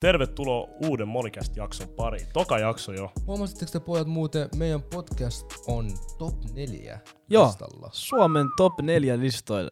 [0.00, 2.26] Tervetuloa uuden Monicast-jakson pariin.
[2.32, 3.12] Toka jakso jo.
[3.26, 7.88] Huomasitteko te pojat muuten, meidän podcast on top 4 Joo, listalla.
[7.92, 9.70] Suomen top 4 listoilla.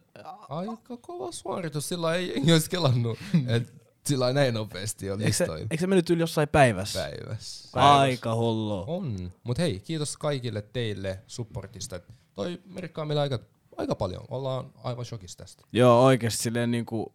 [0.49, 3.73] Aika kova suoritus, sillä ei jengi olisi kelannut, että
[4.05, 6.99] sillä näin nopeasti on se, listoin eikö se mennyt yli jossain päivässä?
[6.99, 7.69] päivässä.
[7.99, 8.83] Aika hullu.
[8.87, 9.31] On.
[9.43, 11.99] Mut hei, kiitos kaikille teille supportista.
[12.33, 13.39] Toi merkkaa meillä aika,
[13.77, 14.25] aika paljon.
[14.29, 15.63] Ollaan aivan shokissa tästä.
[15.71, 17.13] Joo, oikeesti silleen niinku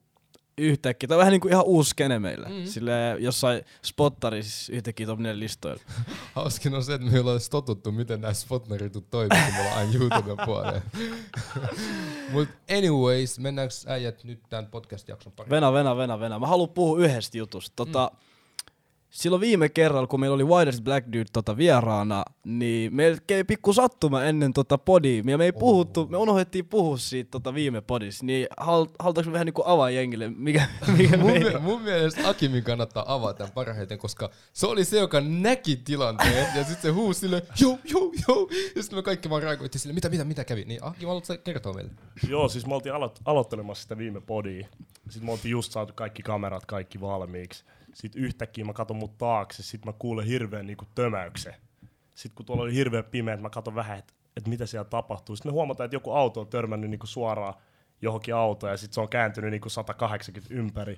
[0.59, 1.09] yhtäkkiä.
[1.09, 2.49] Tämä on vähän niinku ihan uusi skene meille.
[2.49, 2.65] Mm.
[2.65, 5.83] Silleen jossain spottarissa yhtäkkiä top 4 listoilla.
[6.35, 9.79] Hauskin on se, että me ollaan edes totuttu, miten nämä spotneritut toimii, kun me ollaan
[9.79, 10.81] aina YouTuben puolella.
[12.33, 12.49] Mut
[12.79, 15.51] anyways, mennäänkö äijät nyt tämän podcast-jakson pariin?
[15.51, 16.39] Venä, venä, venä, venä.
[16.39, 17.77] Mä haluan puhua yhdestä jutusta.
[17.77, 18.19] Tota, mm.
[19.15, 23.73] Silloin viime kerralla, kun meillä oli Widest Black Dude tota vieraana, niin meillä kävi pikku
[23.73, 25.23] sattuma ennen tota podia.
[25.27, 28.27] Ja me ei puhuttu, me unohdettiin puhua siitä tota viime podissa.
[28.27, 30.67] Niin hal, halutaanko me vähän niinku avaa jengille, mikä,
[30.99, 34.99] mikä mun, meillä mie- mun mielestä Akimin kannattaa avata tämän parhaiten, koska se oli se,
[34.99, 38.49] joka näki tilanteen ja sitten se huusi sille joo, joo, joo.
[38.77, 40.65] Ja sitten me kaikki vaan reagoitiin sille, mitä, mitä, mitä kävi.
[40.65, 41.91] Niin Akim, haluatko sä kertoa meille?
[42.29, 44.67] Joo, siis me oltiin alo- aloittelemassa sitä viime podia.
[45.09, 47.65] Sitten me oltiin just saatu kaikki kamerat, kaikki valmiiksi.
[47.95, 51.55] Sitten yhtäkkiä mä katon mut taakse, sitten mä kuulen hirveän niinku tömäyksen.
[52.15, 55.37] Sitten kun tuolla oli hirveän pimeä, mä katon vähän, että et mitä siellä tapahtuu.
[55.37, 57.55] Sitten me huomataan, että joku auto on törmännyt niinku suoraan
[58.03, 60.97] johonkin autoon ja sitten se on kääntynyt niinku 180 ympäri.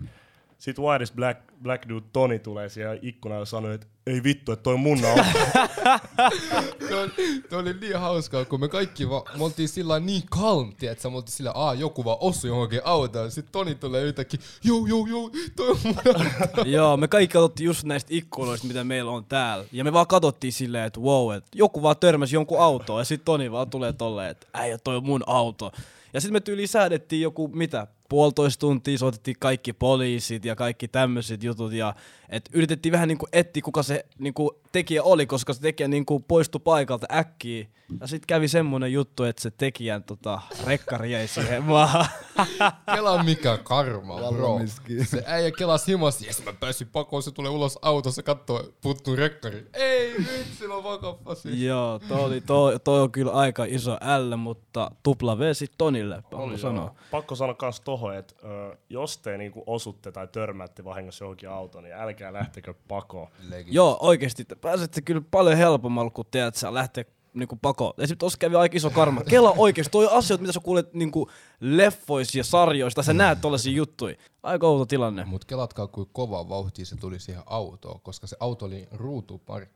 [0.59, 4.63] Sitten Wireless Black, Black Dude Toni tulee siellä ikkunaan ja sanoo, että ei vittu, että
[4.63, 5.23] toi on mun auto.
[6.89, 11.11] Tuo oli, oli niin hauskaa, kun me kaikki va, me oltiin sillä niin calm, että
[11.11, 13.31] me oltiin sillä, aa, joku vaan osui johonkin autoon.
[13.31, 16.63] Sitten Toni tulee yhtäkkiä, joo, joo, joo, toi on mun auto.
[16.77, 19.65] Joo, me kaikki katsottiin just näistä ikkunoista, mitä meillä on täällä.
[19.73, 23.01] Ja me vaan katsottiin silleen, että wow, että joku vaan törmäsi jonkun autoon.
[23.01, 25.73] Ja sitten Toni vaan tulee tolleen, että äijä, toi on mun auto.
[26.15, 31.43] Ja sitten me tyyli säädettiin joku, mitä, puolitoista tuntia, soitettiin kaikki poliisit ja kaikki tämmöiset
[31.43, 31.73] jutut.
[31.73, 31.95] Ja
[32.29, 36.61] et yritettiin vähän niinku etsiä, kuka se niinku tekijä oli, koska se tekijä niinku poistui
[36.65, 37.67] paikalta äkkiä.
[38.01, 42.07] Ja sitten kävi semmonen juttu, että se tekijän tota, rekkari jäi siihen maahan.
[42.95, 44.61] Kela mikä karma, bro.
[45.05, 49.67] Se äijä kelas himossa, ja mä pääsin pakoon, se tulee ulos autossa kattoo, puuttuu rekkari.
[49.73, 51.65] Ei vitsi, mä vakappasin.
[51.67, 56.15] Joo, toi, oli, toi, toi on kyllä aika iso L, mutta tupla V sit Tonille,
[56.15, 56.85] pakko Oli sanoa.
[56.85, 56.97] joo.
[57.11, 61.85] Pakko sanoa kans tohon, että ö, jos te niinku osutte tai törmäätte vahingossa johonkin autoon,
[61.85, 63.29] niin älkää lähtekö pakoon.
[63.67, 67.93] Joo, oikeesti, te pääsette kyllä paljon helpommalla, kun teet, sä lähtee niinku pakoon.
[67.99, 69.21] Esimerkiksi tossa kävi aika iso karma.
[69.25, 74.17] Kela oikeesti, toi asioita, mitä sä kuulet niinku leffoissa ja sarjoista, sä näet tollasia juttuja.
[74.43, 75.25] Aika outo tilanne.
[75.25, 79.75] Mut kelatkaa, kuin kova vauhti se tuli siihen autoon, koska se auto oli ruutu parkki,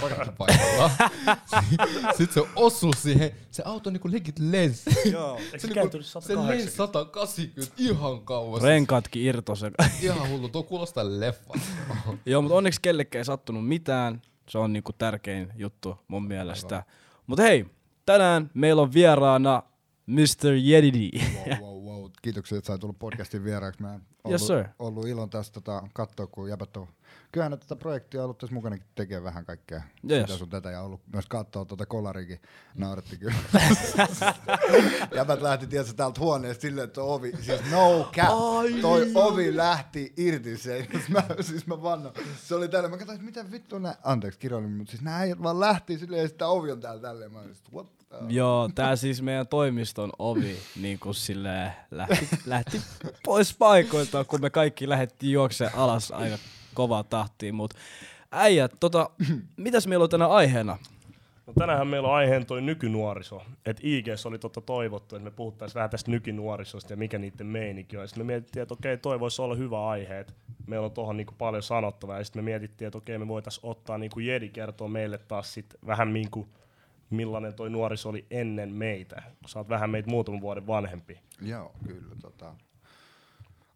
[0.00, 0.90] parkkipaikalla.
[2.16, 5.10] Sitten se osui siihen, se auto niinku legit lensi.
[5.12, 5.40] Joo.
[5.58, 6.48] Se niinku- se 180?
[6.54, 8.62] lensi 180 ihan kauas.
[8.62, 9.66] Renkaatkin irtosi.
[10.02, 11.54] Ihan hullu, tuo kuulostaa leffa.
[12.26, 14.22] Joo, mutta onneksi kellekään ei sattunut mitään.
[14.48, 16.82] Se on niinku tärkein juttu mun mielestä.
[17.26, 17.66] Mutta hei,
[18.06, 19.62] tänään meillä on vieraana
[20.06, 20.52] Mr.
[20.62, 21.10] Jedidi.
[21.18, 21.67] Wow, wow, wow.
[22.22, 23.82] Kiitoksia, että sait tulla podcastin vieraaksi.
[23.82, 23.90] Mä
[24.24, 24.64] ollut, Yes, sir.
[24.78, 26.88] ollut ilon tästä tota, katsoa, kun jäbät on
[27.32, 30.20] kyllähän tätä projektia ollut tässä mukana tekee vähän kaikkea Yes.
[30.26, 32.40] sitä sun tätä ja ollut myös katsoa tuota kolarikin.
[32.74, 33.34] Nauretti kyllä.
[35.16, 38.28] jäbät lähti tietysti täältä huoneesta silleen, että ovi, siis no cap,
[38.82, 40.88] toi ovi lähti irti se.
[41.08, 42.12] Mä, siis mä vannon.
[42.42, 45.42] Se oli tällä, mä katsoin, että mitä vittu nää, anteeksi kirjoilin, mutta siis nää äijät
[45.42, 47.32] vaan lähti silleen ja sitten ovi on täällä tälleen.
[47.32, 47.97] Mä olin, what
[48.28, 52.80] Joo, tää siis meidän toimiston ovi niin kuin silleen lähti, lähti
[53.24, 56.38] pois paikoilta, kun me kaikki lähdettiin juokseen alas aika
[56.74, 57.54] kovaa tahtiin.
[57.54, 57.74] Mut
[58.32, 59.10] äijät, tota,
[59.56, 60.78] mitäs meillä on tänä aiheena?
[61.46, 63.42] No tänäänhän meillä on aiheen toi nykynuoriso.
[63.66, 67.96] Et IGS oli totta toivottu, että me puhuttaisiin vähän tästä nykynuorisosta ja mikä niiden meininki
[67.96, 68.08] on.
[68.08, 70.32] Sitten me mietittiin, että okei, toi voisi olla hyvä aihe, että
[70.66, 72.18] meillä on tuohon niinku paljon sanottavaa.
[72.18, 75.74] Ja sitten me mietittiin, että okei, me voitaisiin ottaa niinku Jedi kertoa meille taas sit
[75.86, 76.48] vähän niinku,
[77.10, 79.22] millainen toi nuoriso oli ennen meitä.
[79.40, 81.20] Kun sä oot vähän meitä muutaman vuoden vanhempi.
[81.40, 82.16] Joo, kyllä.
[82.22, 82.54] Tota.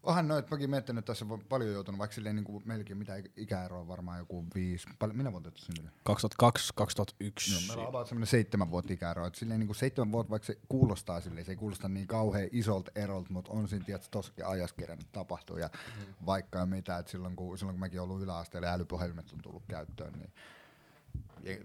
[0.03, 3.13] Onhan noit, mäkin miettinyt, että tässä on paljon joutunut, vaikka silleen niin kuin meilläkin mitä
[3.37, 4.87] ikäeroa on varmaan joku viisi.
[4.99, 5.91] Paljon, minä vuotta sinne?
[6.03, 7.53] 2002, 2001.
[7.53, 9.27] No, meillä on about semmoinen seitsemän vuotta ikäeroa.
[9.27, 12.49] Et silleen niin kuin seitsemän vuotta, vaikka se kuulostaa silleen, se ei kuulosta niin kauhean
[12.51, 15.57] isolta erolta, mutta on siinä tietysti tossakin ajassa kerännyt tapahtuu.
[15.57, 16.25] Ja mm.
[16.25, 19.63] vaikka ja mitä, että silloin kun, silloin kun mäkin ollut yläasteella ja älypuhelimet on tullut
[19.67, 20.33] käyttöön, niin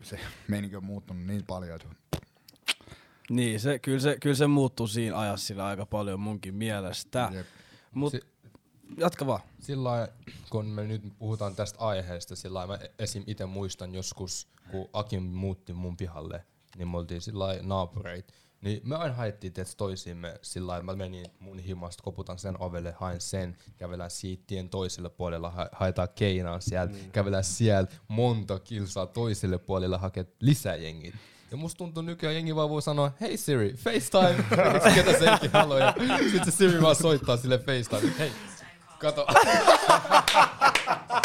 [0.03, 1.89] se meininki on muuttunut niin paljon, että
[3.31, 7.29] Niin, se, kyllä, se, kyllä se muuttuu siinä ajassa sillä aika paljon munkin mielestä.
[7.33, 7.47] Jep.
[7.95, 8.21] Mut Si-
[8.97, 9.41] jatka vaan.
[9.59, 10.09] Sillä
[10.51, 13.25] kun me nyt puhutaan tästä aiheesta, sillä mä esim.
[13.27, 16.45] itse muistan joskus, kun Akim muutti mun pihalle,
[16.77, 18.35] niin me oltiin sillä lailla naapureit.
[18.61, 22.95] Niin me aina haettiin tietysti toisiimme sillä lailla, mä menin mun himasta, koputan sen ovelle,
[22.99, 27.11] haen sen, kävelään siitä tien toiselle puolelle, ha- haetaan keinaa sieltä, mm.
[27.11, 31.15] kävelään siellä monta kilsaa toiselle puolelle, hakee lisää jengit.
[31.51, 34.45] Ja musta tuntuu nykyään jengi vaan voi sanoa, hei Siri, FaceTime,
[34.95, 35.79] ketä senkin haluaa.
[35.79, 35.95] Ja
[36.33, 38.33] sit se Siri vaan soittaa sille FaceTime, hei,
[38.99, 39.27] kato.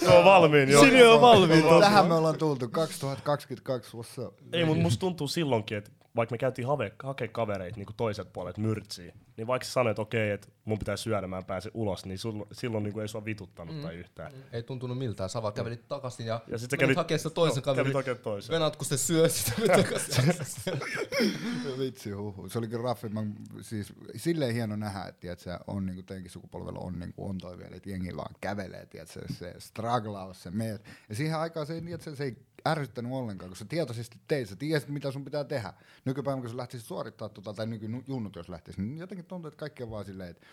[0.00, 0.80] Se on valmiin jo.
[0.80, 1.64] Siri on valmiin.
[1.80, 4.34] Tähän me ollaan tultu 2022, what's up?
[4.52, 8.58] Ei, mutta musta tuntuu silloinkin, että vaikka me käytiin have, hakea kavereita niin toiset puolet
[8.58, 12.06] myrtsiin, niin vaikka sä sanoit, että okei, että mun pitää syödä, mä en pääse ulos,
[12.06, 13.82] niin sul, silloin niin ei sua vituttanut mm.
[13.82, 14.32] tai yhtään.
[14.52, 17.56] Ei tuntunut miltään, sä vaan kävelit takaisin ja, Ja sit sä kävit- hakee sitä toisen
[17.56, 18.04] no, kaverin.
[18.04, 18.54] kävit toisen.
[18.54, 20.24] Venat, kun se syö sitä takaisin.
[21.78, 22.48] Vitsi huhu.
[22.48, 23.08] Se oli kyllä raffi.
[23.08, 23.22] Mä,
[23.60, 27.76] siis, silleen hieno nähdä, että se on niinku teidänkin sukupolvella on, niinku, on toi vielä,
[27.76, 30.84] että jengi vaan kävelee, tiedät, se, se struglaus, se meet.
[31.08, 34.48] Ja siihen aikaan se, ei- tiedät, se, se ei ärsyttänyt ollenkaan, kun sä tietoisesti teit,
[34.48, 35.72] sä tiesit mitä sun pitää tehdä.
[36.04, 39.82] Nykypäivänä kun sä lähtisit suorittaa tota, tai nykyjunnut jos lähtisi, niin jotenkin tuntuu, että kaikki
[39.82, 40.46] on vaan silleen, että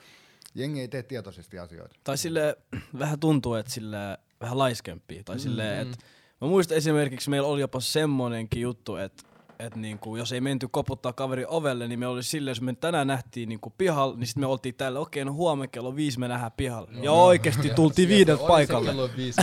[0.56, 1.96] jengi ei tee tietoisesti asioita.
[2.04, 2.58] Tai sille
[3.00, 3.98] vähän tuntuu, että sille
[4.42, 5.24] vähän laiskempia.
[5.24, 5.98] Tai sille, että
[6.42, 9.24] mä muistan esimerkiksi, meillä oli jopa semmonenkin juttu, että
[9.60, 13.08] et niinku, jos ei menty koputtaa kaveri ovelle, niin me oli silleen, jos me tänään
[13.08, 16.52] nähtiin niinku pihalla, niin sitten me oltiin täällä, okei, no huomenna kello viisi me nähdään
[16.58, 16.90] pihalla.
[17.02, 18.90] ja oikeesti tultiin viideltä paikalle.
[18.90, 19.42] Oli se kello viisi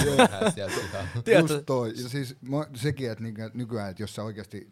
[0.55, 1.09] sieltä ihan.
[1.25, 1.89] Tiedätkö, Just toi.
[2.03, 4.71] Ja siis mä, sekin, että nyky- nykyään, että jos sä oikeasti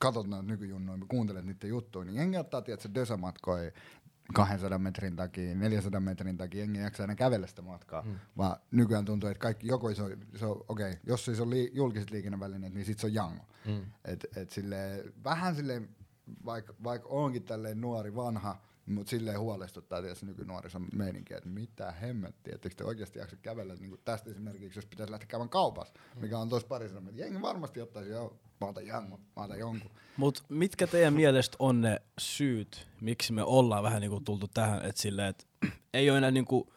[0.00, 3.70] katot näitä nykyjunnoja, kuuntelet niiden juttuja, niin jengi ottaa, tiedätkö, dösamatkoja
[4.32, 8.14] 200 metrin takia, 400 metrin takia, jengi jaksa enää kävellä sitä matkaa, mm.
[8.36, 11.50] vaan nykyään tuntuu, että kaikki, joko se on, se on okei, okay, jos se on
[11.50, 13.44] lii, julkiset liikennevälineet, niin sit se on jango.
[13.66, 13.82] Mm.
[14.04, 15.88] Et, et silleen, vähän silleen,
[16.44, 22.54] vaikka vaik onkin tälleen nuori, vanha, mutta silleen huolestuttaa tietysti nykynuorison meininkiä, että mitä hemmettiä,
[22.54, 26.48] että te oikeasti jaksa kävellä niin tästä esimerkiksi, jos pitäisi lähteä käymään kaupassa, mikä on
[26.48, 29.90] tuossa parissa, että jengi varmasti ottaisi, joo, mä otan jangon, mä otan jonkun.
[30.16, 35.02] Mut mitkä teidän mielestä on ne syyt, miksi me ollaan vähän niinku tultu tähän, että
[35.02, 35.46] silleen, et
[35.94, 36.72] ei ole enää niinku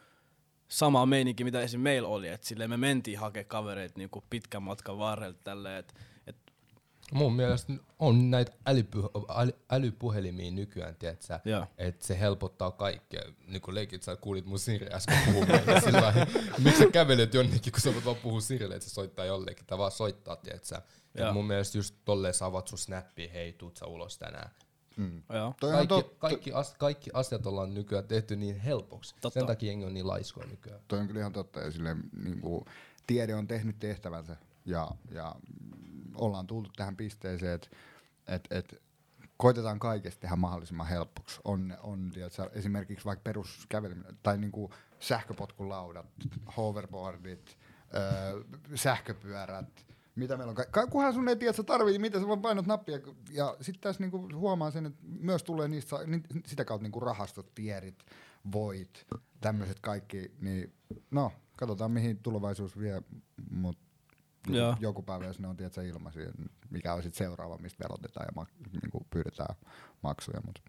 [0.67, 1.79] sama meininki, mitä esim.
[1.79, 5.93] meillä oli, että silleen me mentiin hakemaan kavereita niinku pitkän matkan varrella tälleen, että
[6.27, 6.35] et,
[7.13, 10.95] Mun mielestä on näitä älypy- äly, älypuhelimia nykyään,
[11.45, 11.67] Joo.
[11.77, 13.21] että se helpottaa kaikkea.
[13.47, 16.13] Niin kuin leikit, sä kuulit mun Siri äsken puhumaan, sillä
[16.63, 19.77] miksi sä kävelet jonnekin, kun sä voit vaan puhua Sirille, että se soittaa jollekin, tai
[19.77, 20.81] vaan soittaa, tiedätkö.
[21.15, 21.33] Joo.
[21.33, 24.49] mun mielestä just tolleen sä avat sun snappi, hei, tuut sä ulos tänään.
[25.33, 25.53] joo.
[25.59, 26.19] Toi on Kaikki, totta.
[26.19, 29.15] kaikki, as, kaikki asiat ollaan nykyään tehty niin helpoksi.
[29.21, 29.39] Totta.
[29.39, 30.79] Sen takia jengi on niin laiskoja nykyään.
[30.87, 31.59] Toi on kyllä ihan totta.
[31.59, 32.65] Ja silleen, niin kuin,
[33.07, 34.35] tiede on tehnyt tehtävänsä
[34.65, 37.67] ja, ja mm, ollaan tultu tähän pisteeseen, että
[38.27, 38.81] et, et,
[39.37, 41.39] koitetaan kaikesta tehdä mahdollisimman helpoksi.
[41.43, 46.05] On, on tiedätkö, esimerkiksi vaikka peruskäveleminen tai niin kuin sähköpotkulaudat,
[46.57, 47.57] hoverboardit,
[47.95, 48.43] öö,
[48.75, 49.84] sähköpyörät,
[50.15, 50.89] mitä meillä on.
[50.89, 52.99] Kunhan sun ei tiedä, että sä tarvii, mitä sä vaan painat nappia.
[53.31, 55.95] Ja sitten tässä niinku huomaa sen, että myös tulee niistä,
[56.45, 58.05] sitä kautta niinku rahastot, tierit,
[58.51, 59.05] voit,
[59.41, 60.31] tämmöiset kaikki.
[60.41, 60.73] Niin,
[61.11, 63.01] no, katsotaan mihin tulevaisuus vie,
[63.51, 63.85] mutta
[64.47, 64.75] Joo.
[64.79, 66.31] joku päivä, jos ne on tiedätkö, ilmaisia,
[66.69, 69.55] mikä on sitten seuraava, mistä velotetaan ja mak- niinku pyydetään
[70.03, 70.41] maksuja.
[70.45, 70.59] Mut.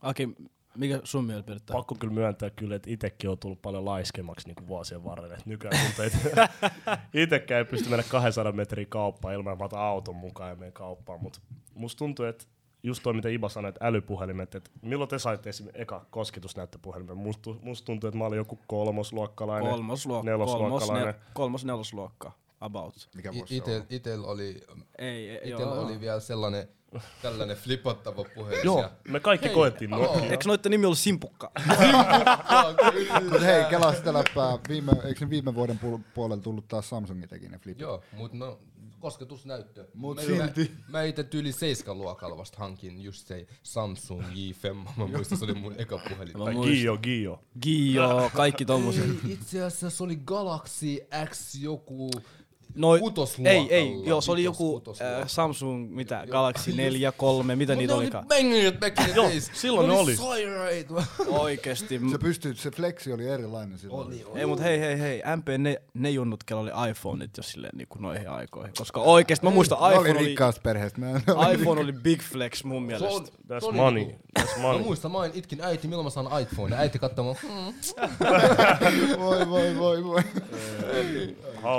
[0.00, 0.36] Aki,
[0.76, 1.56] mikä sun mielipide?
[1.72, 5.34] Pakko kyllä myöntää kyllä, että itsekin on tullut paljon laiskemmaksi niin vuosien varrella.
[5.34, 6.48] Et nykyään tuntuu, että
[7.14, 11.22] itsekään ei pysty mennä 200 metriä kauppaan ilman, että auton mukaan ja menen kauppaan.
[11.22, 11.40] Mutta
[11.74, 12.44] musta tuntuu, että
[12.82, 17.16] just toi, mitä Iba sanoi, että älypuhelimet, että milloin te saitte esimerkiksi eka kosketusnäyttöpuhelimen?
[17.16, 21.14] Musta, musta tuntuu, että mä olin joku kolmosluokkalainen, Kolmosluokka, kolmos, nelosluokkalainen.
[21.14, 23.08] ne, kolmos nelosluokka, about.
[23.14, 23.86] Mikä vuosi se Itel, on?
[23.90, 24.60] itel oli,
[24.98, 25.80] Ei, ei joo.
[25.80, 26.68] oli vielä sellainen,
[27.22, 28.64] tällainen flipattava puhelin.
[28.64, 29.90] Joo, me kaikki Hei, koettiin.
[29.90, 30.30] Nokia.
[30.30, 31.50] Eikö noitten nimi ollut Simpukka?
[33.30, 34.58] Mut hei, kelaa sitä läppää.
[34.68, 37.80] Viime, eikö viime vuoden puol- puolella tullut taas Samsungin teki ne flipit?
[37.80, 38.58] Joo, mutta no,
[39.00, 39.86] kosketusnäyttö.
[39.94, 40.70] Mut mä, silti.
[40.88, 44.74] Mä, mä itse tyyli 7 luokalla vasta hankin just se Samsung J5.
[44.96, 46.38] Mä muistan, se oli mun eka puhelin.
[46.38, 46.54] Mä Tai.
[46.54, 47.40] Gio, Gio.
[47.62, 49.04] Gio, kaikki tommoset.
[49.04, 50.98] Ei, itse asiassa se oli Galaxy
[51.30, 52.10] X joku
[52.74, 53.58] Noi, kutosluokalla.
[53.60, 57.92] ei, ei, joo, se oli joku äh, Samsung, mitä, Galaxy 4, 3, mitä Mut niitä
[57.92, 58.26] ne oli olikaan.
[58.28, 59.50] bangerit back in the Joo, days.
[59.54, 60.16] silloin ne oli.
[60.16, 60.94] Sairaita.
[61.28, 62.00] Oikeesti.
[62.10, 64.06] Se pystyy, se flexi oli erilainen silloin.
[64.06, 64.40] Oli, oli.
[64.40, 67.98] Ei mut hei hei hei, MP ne, ne junnut, kello oli iPhoneit jo silleen niinku
[67.98, 68.72] noihin aikoihin.
[68.78, 71.00] Koska oikeesti mä muistan Ne oli iPhone oli, rikkaasta perheestä.
[71.00, 71.20] Mä
[71.52, 73.08] iPhone oli big flex mun on- mielestä.
[73.26, 74.04] se That's oli money.
[74.04, 74.82] niinku- That's Mä money.
[74.82, 76.74] muistan, mä itkin äiti, milloin mä saan iPhone.
[76.74, 77.74] Ja äiti katsoo mua, hmm,
[79.24, 80.20] voi, voi, voi, voi.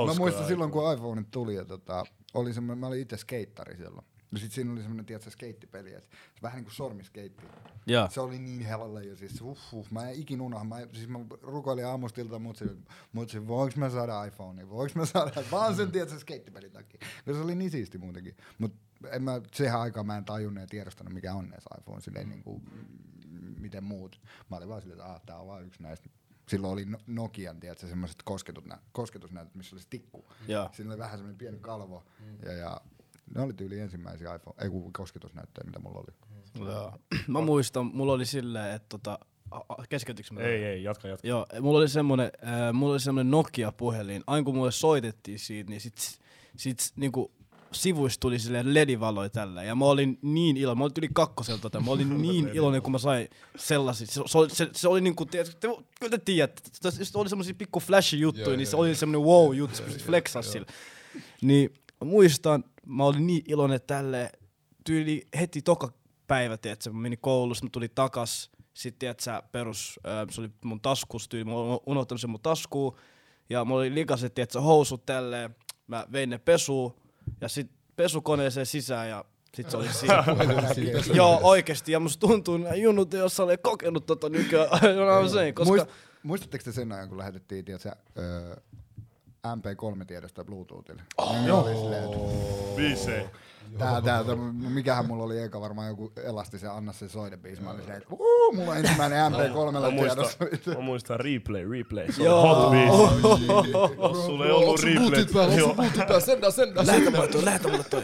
[0.07, 4.05] Mä muistan silloin, kun iPhone tuli, ja tota, oli semmoinen, mä olin itse skeittari silloin.
[4.31, 6.09] No sit siinä oli semmonen, tiedätkö, skeittipeli, että
[6.41, 7.45] vähän niinku sormiskeitti.
[7.85, 8.09] Joo.
[8.11, 11.19] Se oli niin helalle jo, siis uff, uff, mä en ikin unohda, mä, siis mä
[11.41, 12.65] rukoilin aamustilta mutsi,
[13.11, 17.39] mutsi, voinko mä saada iPhone, voinko mä saada, vaan sen tiedätkö, skeittipelin takia, koska se
[17.39, 18.75] oli niin siisti muutenkin, mut
[19.11, 22.61] en mä, siihen aikaan mä en tajunnut ja tiedostanut mikä on edes iPhone, silleen niinku,
[22.71, 24.21] mm, miten muut.
[24.49, 26.09] Mä olin vaan silleen, että ah, tää on vaan yksi näistä.
[26.47, 30.25] Silloin oli No- Nokian, tiedätkö, semmoiset kosketusnä, kosketusnäytöt, missä oli se tikku.
[30.47, 30.69] Joo.
[30.73, 32.03] Siinä oli vähän semmoinen pieni kalvo.
[32.45, 32.81] Ja, ja
[33.35, 36.35] ne oli tyyli ensimmäisiä iPhone, ei kun kosketusnäyttöjä, mitä mulla oli.
[36.67, 36.99] Joo.
[37.27, 39.19] Mä muistan, mulla oli silleen, että tota,
[39.89, 40.41] keskeytinkö mä?
[40.41, 41.27] Ei, ei, jatka, jatka.
[41.27, 44.23] Joo, mulla oli semmonen, äh, mulla oli semmonen Nokia-puhelin.
[44.27, 46.19] Aina kun mulle soitettiin siitä, niin sit,
[46.57, 47.31] sit niinku
[47.73, 49.63] sivuista tuli silleen ledivaloja tällä.
[49.63, 52.91] Ja mä olin niin iloinen, mä olin yli kakkoselta, tota, mä olin niin iloinen, kun
[52.91, 54.07] mä sain sellaisia.
[54.07, 55.67] Se, se, oli, se, se oli niinku, tiedät, te,
[55.99, 59.27] kyllä te tiedätte, se, oli semmosia pikku flash juttuja, Joo, niin joo, se oli semmonen
[59.27, 60.67] wow juttu, se flexasi sillä.
[61.41, 64.31] Niin mä muistan, mä olin niin iloinen tälle
[64.83, 65.89] tyyli heti toka
[66.27, 70.81] päivä, tiedätkö, mä menin koulusta, mä tulin takas, sitten tiedätkö, perus, äh, se oli mun
[70.81, 72.97] taskus tyyli, mä olin unohtanut sen mun taskuun,
[73.49, 75.55] ja mulla oli likaset, tiedätkö, housut tälleen,
[75.87, 76.93] mä vein ne pesuun,
[77.41, 79.25] ja sit pesukoneeseen sisään, ja
[79.55, 80.23] sit se oli siinä.
[81.13, 84.69] Joo, oikeesti, ja musta tuntuu, että junnut ei ole ole kokenut tota nykyään,
[85.29, 85.71] saying, koska...
[85.71, 85.87] Muist,
[86.23, 88.55] muistatteko te sen ajan, kun lähetettiin, tiedätkö, öö,
[89.47, 91.01] MP3-tiedosta Bluetoothille?
[91.17, 91.69] Oh, joo.
[92.75, 93.25] Biisei.
[93.77, 94.35] tää, tää, tää,
[94.69, 97.61] mikähän mulla oli eka varmaan joku elastisen Anna se soidebiisi.
[97.61, 100.37] Mä olin silleen, että uu, mulla on ensimmäinen Mä MP3 tiedossa.
[100.45, 102.11] muistan, mä muistan replay, replay.
[102.11, 103.47] Se oli hot biisi.
[104.01, 105.09] Jos sulla ei ollut Onks replay.
[105.09, 105.63] bootit päällä?
[105.65, 106.19] Onks bootit päällä?
[106.19, 108.03] Senda, senda, Lähetä mulle toi, lähetä mulle toi.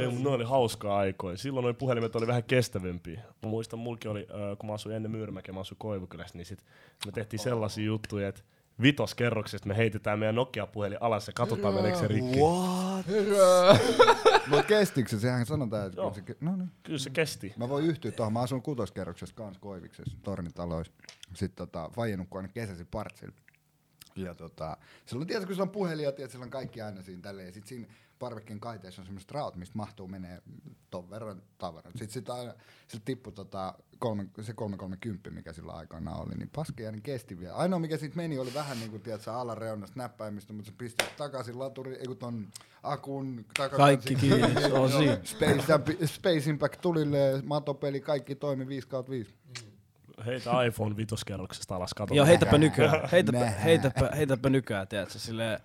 [0.00, 1.36] Ei, mutta ne oli hauskaa aikoja.
[1.36, 3.20] Silloin nuo puhelimet oli vähän kestävämpiä.
[3.42, 4.26] Mä muistan, mulki oli,
[4.58, 6.58] kun mä asuin ennen Myyrmäkeä, mä asuin Koivukylässä, niin sit
[7.06, 8.40] me tehtiin sellaisia juttuja, että
[8.82, 12.38] vitoskerroksesta me heitetään meidän Nokia-puhelin alas ja katsotaan meneekö se rikki.
[12.38, 13.06] What?
[13.06, 13.78] Herää.
[14.50, 15.18] Mut kestikö se?
[15.20, 16.14] Sehän sanotaan, että Joo.
[16.14, 16.70] se, ke- no niin.
[16.82, 17.52] Kyllä se kesti.
[17.56, 18.32] Mä voin yhtyä tuohon.
[18.32, 20.92] Mä asun kutoskerroksessa kans Koiviksessa, tornitaloissa.
[21.34, 23.34] Sitten tota, Faija nukkuu aina kesäsi partsilla.
[24.16, 24.76] Ja tota,
[25.06, 27.46] silloin tiedätkö, kun se on puhelin ja tiedät, sillä on kaikki aina siinä tälleen.
[27.46, 27.86] Ja sit siinä
[28.22, 30.42] parvekkeen kaiteessa on semmoiset raot, mistä mahtuu menee
[30.90, 31.92] ton verran tavaraa.
[31.92, 32.54] Sitten sit aina,
[32.88, 37.54] sit tippui tota, kolme, se 330, mikä sillä aikana oli, niin paskeja niin kesti vielä.
[37.54, 41.58] Ainoa mikä siitä meni oli vähän niin kuin, tiedät, alareunasta näppäimistä, mutta se pisti takaisin
[41.58, 42.48] laturi, ei kun ton
[42.82, 43.76] akun takaisin.
[43.76, 45.18] Kaikki kiinni, se on siinä.
[45.24, 49.34] Space, Space Impact tulille, matopeli, kaikki toimi 5 kautta 5.
[50.26, 52.16] Heitä iPhone vitoskerroksesta alas, katsotaan.
[52.16, 53.08] Joo, heitäpä nykyään.
[53.12, 55.60] Heitäpä, heitäpä, heitäpä nykyään, tiedätkö, silleen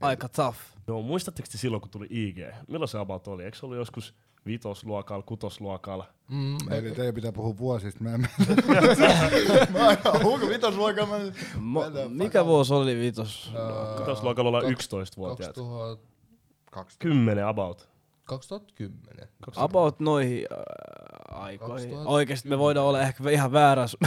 [0.00, 0.75] aika tough.
[0.88, 2.38] Joo, muistatteko te silloin, kun tuli IG?
[2.68, 3.44] Milloin se about oli?
[3.44, 4.14] Eikö se ollut joskus
[4.46, 6.06] vitosluokalla, kutosluokalla?
[6.28, 8.04] Mm, Eli teidän pitää puhua vuosista.
[8.04, 8.20] Mä en
[9.72, 11.08] Mä aina huuko vitosluokan.
[11.08, 11.16] Mä...
[11.80, 13.52] Mo- mikä vuosi oli vitos?
[14.00, 15.54] Vitosluokalla ollaan kak- 11-vuotiaat.
[15.54, 17.88] 2000, 10 about.
[18.26, 19.28] 2010.
[19.56, 21.90] About noihin äh, aikoihin.
[21.90, 22.10] 2000.
[22.10, 23.98] Oikeesti me voidaan olla ehkä ihan väärässä.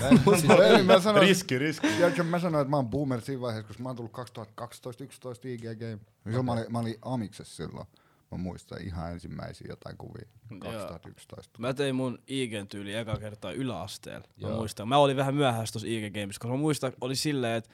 [0.78, 1.88] Ei, mä sanoin, Riski, riski.
[1.88, 5.62] Tiedätkö, mä sanoin, että mä oon boomer siinä vaiheessa, koska mä oon tullut 2012-11 IG
[5.62, 6.00] Game.
[6.24, 7.88] Silloin mä olin, mä olin Amiksessa silloin.
[8.32, 10.26] Mä muistan ihan ensimmäisiä jotain kuvia.
[10.60, 11.60] 2011.
[11.60, 14.28] Mä tein mun IGn tyyli eka kertaa yläasteella.
[14.42, 14.58] Mä Joo.
[14.58, 14.88] muistan.
[14.88, 17.70] Mä olin vähän myöhässä tossa IG Games, koska mä muistan, oli silleen, että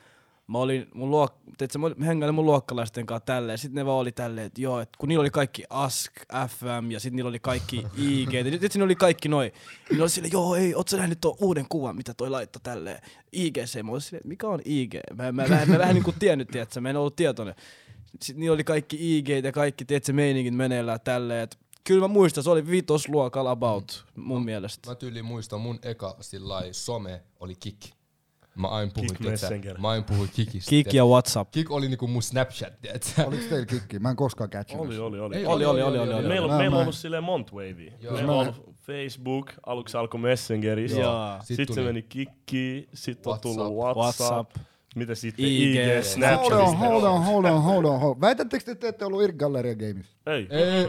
[0.47, 1.35] mä olin mun luok...
[1.57, 3.57] Teetkö, mä mä hengailin mun luokkalaisten kanssa tälleen.
[3.57, 6.11] Sitten ne vaan oli tälleen, että joo, että kun niillä oli kaikki Ask,
[6.47, 8.33] FM ja sitten niillä oli kaikki IG.
[8.33, 9.51] Ja nyt, siinä oli kaikki noin.
[9.89, 13.01] Niin oli silleen, joo, ei, oot sä nähnyt tuon uuden kuvan, mitä toi laittoi tälleen
[13.31, 13.83] IGC.
[13.83, 14.93] Mä olin silleen, että mikä on IG?
[15.15, 17.55] Mä, mä, mä, mä vähän niinku tiennyt, tiedätkö, mä en ollut tietoinen.
[18.21, 22.43] Sitten niillä oli kaikki IG ja kaikki, tiedätkö, meiningit meneillään tälleen, että Kyllä mä muistan,
[22.43, 24.89] se oli vitosluokalla about mun mielestä.
[24.89, 27.79] Mä tyyliin muistan, mun eka sillai some oli Kik.
[28.55, 29.77] Mä aina puhuin, tiiätsä, Messenger.
[29.79, 30.69] mä aina puhuin Kikistä.
[30.69, 31.51] Kik ja Whatsapp.
[31.51, 33.27] Kik oli niinku mun Snapchat, tiiätsä.
[33.27, 33.99] Oliko teillä kikki?
[33.99, 34.85] Mä en koskaan catchinut.
[34.87, 35.35] Oli, oli, oli.
[35.35, 36.27] Ei, Oli, oli, oli, oli, oli.
[36.27, 37.51] Meillä, on, meillä on ollut silleen monta.
[37.55, 41.39] Meillä on ollut Facebook, aluksi alkoi Messengeristä.
[41.43, 43.97] Sitten Sit se meni Kikki, sitten on tullut WhatsApp.
[43.97, 44.51] WhatsApp.
[44.95, 45.45] Mitä sitten?
[45.45, 46.77] IG, IG, Hold on, Snapchatista.
[46.77, 48.21] hold on, hold on, hold on, hold on.
[48.21, 50.05] Väitättekö te, että te ette ollut Irk Galleria Games?
[50.25, 50.47] Ei.
[50.49, 50.85] Ei,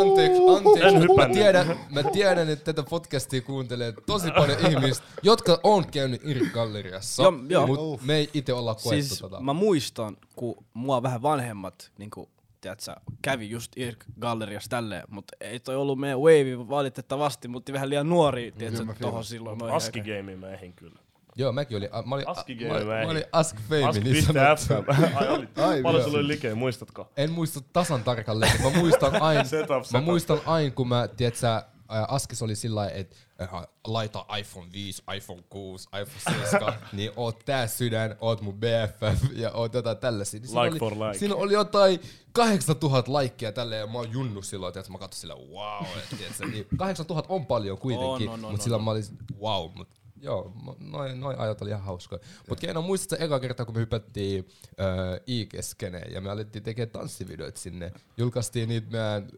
[0.00, 0.96] anteeksi, anteeksi.
[0.96, 6.20] En Mä tiedän, mä tiedän, että tätä podcastia kuuntelee tosi paljon ihmistä, jotka on käynyt
[6.24, 9.40] Irik Galleriassa, mutta me ei itse olla koettu Siis tota.
[9.40, 12.28] mä muistan, kun mua vähän vanhemmat niin kuin,
[12.60, 17.90] tiedätkö, kävi just Irk Galleriassa tälleen, mutta ei toi ollut meidän wave valitettavasti, mutta vähän
[17.90, 19.62] liian nuori, tiedätkö, tohon silloin.
[19.62, 20.00] Aski.
[20.00, 21.04] Gameen mä ehin kyllä.
[21.36, 23.24] Joo, mäkin olin, mä olin, Aski mä, mä olin.
[23.32, 24.52] Ask Fame, niin sanottu.
[24.52, 25.16] Ask.fm.
[25.16, 25.48] Ai oli.
[25.56, 27.12] Ai, Paljon sulla oli likeä, muistatko?
[27.16, 31.46] En muista tasan tarkalleen, mutta mä muistan aina, Setup, mä muistan aina, kun mä, tiedätkö,
[31.46, 31.64] ää,
[32.08, 33.50] Askis oli sillä lailla, että äh,
[33.86, 39.50] laita iPhone 5, iPhone 6, iPhone 7, niin oot tää sydän, oot mun BFF ja
[39.50, 40.40] oot jotain tällaisia.
[40.40, 41.18] Niin siinä Like oli, for like.
[41.18, 42.00] Siinä oli jotain
[42.32, 46.46] 8000 laikkia tälleen ja mä oon junnu silloin, että mä katsoin sillä wow, et, tiiätkö,
[46.46, 48.84] niin 8000 on paljon kuitenkin, On, on, on, mutta on, silloin on.
[48.84, 49.04] mä olin
[49.40, 49.88] wow, mut
[50.24, 52.20] Joo, noin noi ajat oli ihan hauskoja.
[52.48, 54.48] Mut Keino, muistatko eka kertaa, kun me hypättiin
[54.80, 57.92] äh, IG-skeneen ja me alettiin tekemään tanssivideoita sinne.
[58.16, 59.28] Julkaistiin niitä meidän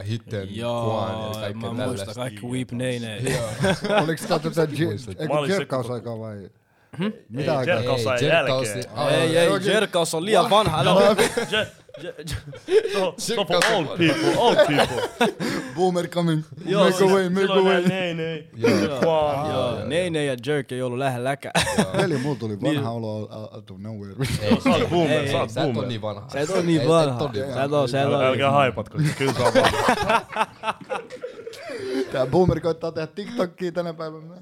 [0.00, 2.14] äh, hitten Joo, kuaan ja mä kaikkea muistan tällaista.
[2.14, 2.68] kaikki Weep.
[2.72, 3.48] Joo.
[4.04, 5.18] Oliko tämä tätä muistat?
[5.18, 6.36] Mä se, jerkkausaikaa vai?
[7.00, 7.74] Ei, Mitä aikaa?
[7.74, 9.20] jerkkaus Ei, jerkkaus- jälkeen.
[9.20, 9.66] Ei, ei.
[9.66, 10.82] Jerkaus on liian vanha.
[12.94, 15.28] No, so for old people, old people.
[15.76, 16.42] Boomer coming.
[16.66, 17.82] Joo, make away, make away.
[17.88, 18.48] nei, nei.
[18.56, 19.00] Joo.
[19.48, 21.50] Joo, Nene ja Jerk ei ollut lähellä läkä.
[21.96, 24.14] Veli, mulla tuli vanha olo out- of nowhere.
[24.42, 25.88] Ei, Sä oot boomer, Ei, sä oot sä et oo boomer.
[25.88, 26.28] niin vanha.
[26.28, 27.30] Sä et oo niin vanha.
[27.54, 28.22] Sä et oo, sä et oo.
[28.22, 30.20] Älkää haipatko, kyllä se on vanha.
[32.12, 34.34] Tää boomer koittaa tehdä TikTokia tänä päivänä.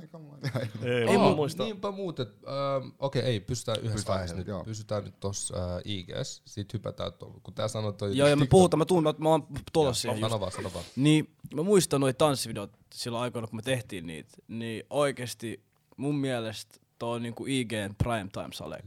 [0.82, 0.90] Ei.
[1.08, 1.66] Ei, mut muistan.
[1.66, 2.26] niinpä muuten.
[2.26, 4.46] Ähm, Okei, ei, pysytään yhdessä Pysytään vaiheessa nyt.
[4.46, 4.64] joo.
[4.64, 6.42] Pysytään nyt tossa äh, IGS.
[6.44, 9.28] Sitten hypätään, to, kun tää sanoi toi Joo, ja me puhutaan, mä tuun, mä, mä
[9.28, 10.30] oon tulossa siihen just.
[10.30, 10.84] Sano vaan, sano vaan.
[10.96, 15.64] Niin, mä muistan noi tanssivideot silloin aikoina, kun me tehtiin niitä, niin oikeesti
[15.96, 18.76] mun mielestä toi on niinku IGN prime time sale.
[18.76, 18.82] 2015-2016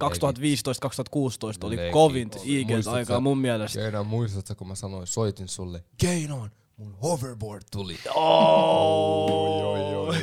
[1.63, 1.93] oli Legit.
[1.93, 2.59] kovin Oli.
[2.61, 3.79] IGN aikaa mun mielestä.
[3.79, 7.97] Keinaan muistatko, kun mä sanoin, soitin sulle, Keinon, mun hoverboard tuli.
[8.15, 10.15] Oh.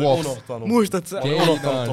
[0.00, 0.28] Juoks.
[0.66, 1.20] Muistat sä?
[1.20, 1.88] Keinaan.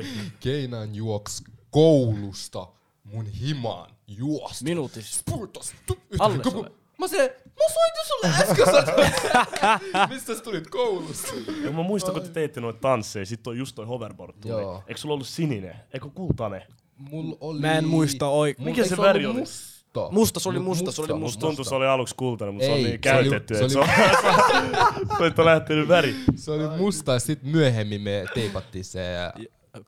[0.40, 2.66] Keinaan juoks koulusta
[3.04, 4.64] mun himaan juosta.
[4.64, 5.20] Minuutissa.
[5.20, 5.72] Spurtas.
[5.86, 6.70] tu- Alle sulle.
[6.98, 8.84] Mä se, mä soitin sulle äsken, sä
[10.14, 11.32] Mistä sä tulit koulusta?
[11.64, 14.52] Ja mä muistan, kun te teitte noita tansseja, sit toi just toi hoverboard tuli.
[14.52, 14.82] Joo.
[14.88, 15.76] Eikö sulla ollut sininen?
[15.94, 16.62] Eikö kultainen?
[16.96, 17.60] Mulla oli...
[17.60, 18.68] Mä en muista oikein.
[18.68, 19.42] Mikä se väri oli?
[20.00, 20.14] Musta.
[20.14, 22.72] Musta, se oli Mu- musta, se oli Musta tuntui, se oli aluksi kultainen, mutta se
[22.72, 23.88] on Ei, niin se oli- käytetty, se että se oli-
[25.28, 25.32] on...
[25.34, 26.14] Se on lähtenyt väri.
[26.36, 29.32] Se oli musta ja sit myöhemmin me teipattiin se ja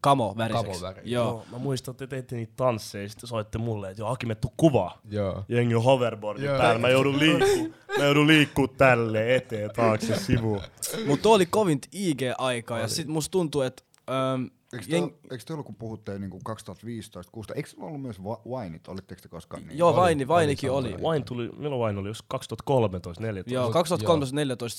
[0.00, 0.66] Kamo väriseksi.
[0.80, 1.00] Kamo väri.
[1.04, 1.24] Joo.
[1.24, 4.26] Joo, mä muistan, että te teitte niitä tansseja, ja sitten soitte mulle, että joo, Aki,
[4.26, 5.00] me tuu kuvaa.
[5.10, 5.44] Joo.
[5.48, 6.58] Jengi on hoverboardin Joo.
[6.58, 10.60] päällä, mä joudun liikkuu, mä joudun liikkuu tälle eteen, taakse, sivuun.
[11.06, 15.12] Mut toi oli kovin IG-aikaa ja sit musta tuntuu, että ähm, Eikö jeng...
[15.12, 18.88] te, eikö te ollut, kun puhutte niin 2015 16 eikö se ollut myös Wineit?
[18.88, 19.78] Olitteko te koskaan niin?
[19.78, 20.94] Joo, Vaini, oli Vainikin oli.
[20.94, 22.08] Wine tuli, milloin Wine oli?
[22.08, 23.54] Jos 2013, 14.
[23.54, 23.76] Joo, Mut-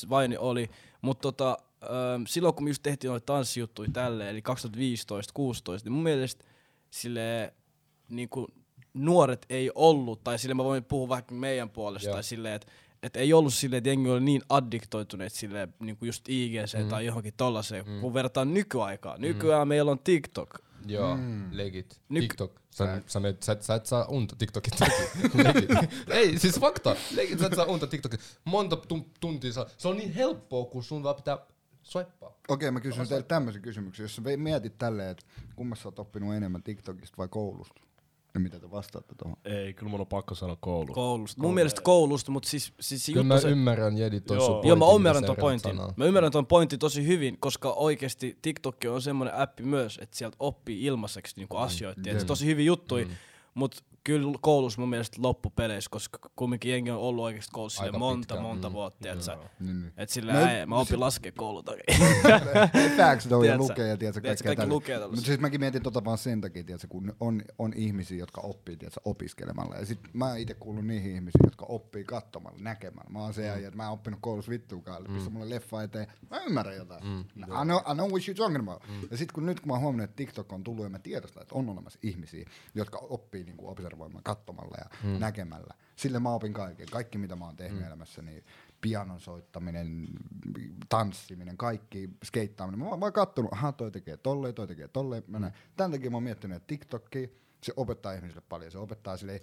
[0.06, 0.70] 2013-2014 Vaini oli,
[1.02, 4.42] mutta tota, ähm, silloin kun me just tehtiin noita tanssijuttuja tälleen, eli 2015-16,
[5.84, 6.46] niin mun mielestä
[6.90, 7.54] sille
[8.10, 8.48] niinku
[8.94, 12.14] nuoret ei ollut, tai sille mä voin puhua vaikka meidän puolesta, Joo.
[12.14, 12.68] tai silleen, että
[13.04, 16.88] et ei ollut silleen, että jengi oli niin addiktoituneet silleen, niinku just IGC mm.
[16.90, 18.02] tai johonkin tollaseen, mm.
[18.02, 19.22] kun verrataan nykyaikaan.
[19.22, 20.60] Nykyään meillä on TikTok.
[20.86, 21.48] Joo, mm.
[21.52, 22.02] legit.
[22.14, 22.62] Nyk- TikTok.
[22.70, 24.74] Sä, sä, meet, sä, et- sä et saa unta TikTokin
[25.44, 25.70] legit.
[26.10, 26.96] Ei, siis fakta.
[27.16, 28.20] Legit, sä et saa unta TikTokin.
[28.46, 29.66] Monta tun- tuntia saa.
[29.78, 31.38] Se on niin helppoa, kun sun vaan pitää
[31.84, 32.38] swipeaa.
[32.48, 34.04] Okei, mä kysyn teille tämmöisen kysymyksen.
[34.04, 37.82] Jos sä mietit tälleen, että kummassa sä oot oppinut enemmän TikTokista vai koulusta?
[38.38, 39.38] Ja mitä te vastaatte tuohon?
[39.46, 40.94] Ei, kyllä mun on pakko sanoa koulu.
[40.94, 41.42] Koulusta.
[41.42, 43.50] Mun mielestä koulusta, mutta siis, siis se Kyllä juttu mä se...
[43.50, 44.46] ymmärrän Jedi toi Joo.
[44.46, 45.76] sun Joo, Joo, mä ymmärrän ton pointin.
[45.76, 45.94] sanoa.
[45.96, 50.38] Mä ymmärrän ton pointin tosi hyvin, koska oikeesti TikTok on semmonen appi myös, että sieltä
[50.40, 52.02] oppii ilmaiseksi niinku asioita.
[52.02, 53.12] Mm, tosi hyviä juttuja, mm.
[53.54, 58.20] mut kyllä koulussa mun mielestä loppupeleissä, koska kumminkin jengi on ollut oikeesti koulussa Aika monta,
[58.20, 58.74] pitkään, monta mm.
[58.74, 59.20] vuotta, mm.
[59.60, 59.94] Niin, niin.
[59.98, 61.84] Et sillä No, no, mä opin laskea koulutakin.
[62.98, 65.16] Facts though, ja lukee ja tiedätkö, Tiedätkö, kaikkea kaikki lukee tällaista.
[65.16, 68.78] Mutta siis mäkin mietin tota vaan sen takia, tiedätkö, kun on, on ihmisiä, jotka oppii
[68.78, 69.76] tiedätkö, opiskelemalla.
[69.76, 73.10] Ja sit mä itse kuulun niihin ihmisiin, jotka oppii katsomalla, näkemällä.
[73.10, 75.04] Mä oon se äijä, että mä en oppinut koulussa vittuukaan.
[75.04, 75.14] Mm.
[75.14, 77.04] Pistä mulle leffa eteen, mä ymmärrän jotain.
[77.04, 77.20] Mm.
[77.20, 78.84] I, know, I know what you're talking about.
[78.90, 79.08] Mm.
[79.12, 81.42] Ja sit kun nyt kun mä oon huomannut, että TikTok on tullut ja mä tiedostan,
[81.42, 85.20] että on olemassa ihmisiä, jotka oppii niin kuin observoimaan, katsomalla ja mm.
[85.20, 85.74] näkemällä.
[85.96, 86.88] Sille mä opin kaiken.
[86.92, 87.88] Kaikki mitä mä oon tehnyt mm.
[87.88, 88.44] elämässä, niin
[88.82, 90.08] pianon soittaminen,
[90.90, 92.80] tanssiminen, kaikki, skeittaaminen.
[92.80, 95.24] Mä oon vaan kattonut, aha toi tekee tolleen, toi tekee tolleen.
[95.28, 95.54] Mä näin.
[95.76, 97.34] Tän takia mä oon miettinyt, että TikTokki,
[97.64, 98.72] se opettaa ihmisille paljon.
[98.72, 99.40] Se opettaa silleen,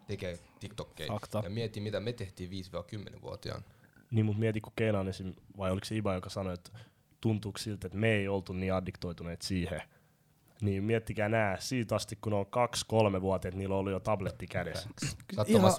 [0.06, 1.12] tekee TikTokkeja.
[1.12, 1.40] Fakta.
[1.44, 3.64] Ja mieti, mitä me tehtiin 5-10-vuotiaan.
[4.10, 6.70] Niin, mutta mieti, kun Keinan esim, vai oliko se Iba, joka sanoi, että
[7.20, 9.82] tuntuuko siltä, että me ei oltu niin addiktoituneet siihen.
[10.60, 14.88] Niin miettikää nää, siitä asti kun ne on kaksi-kolme-vuotiaat, niillä on ollut jo tabletti kädessä.
[15.46, 15.72] Ihan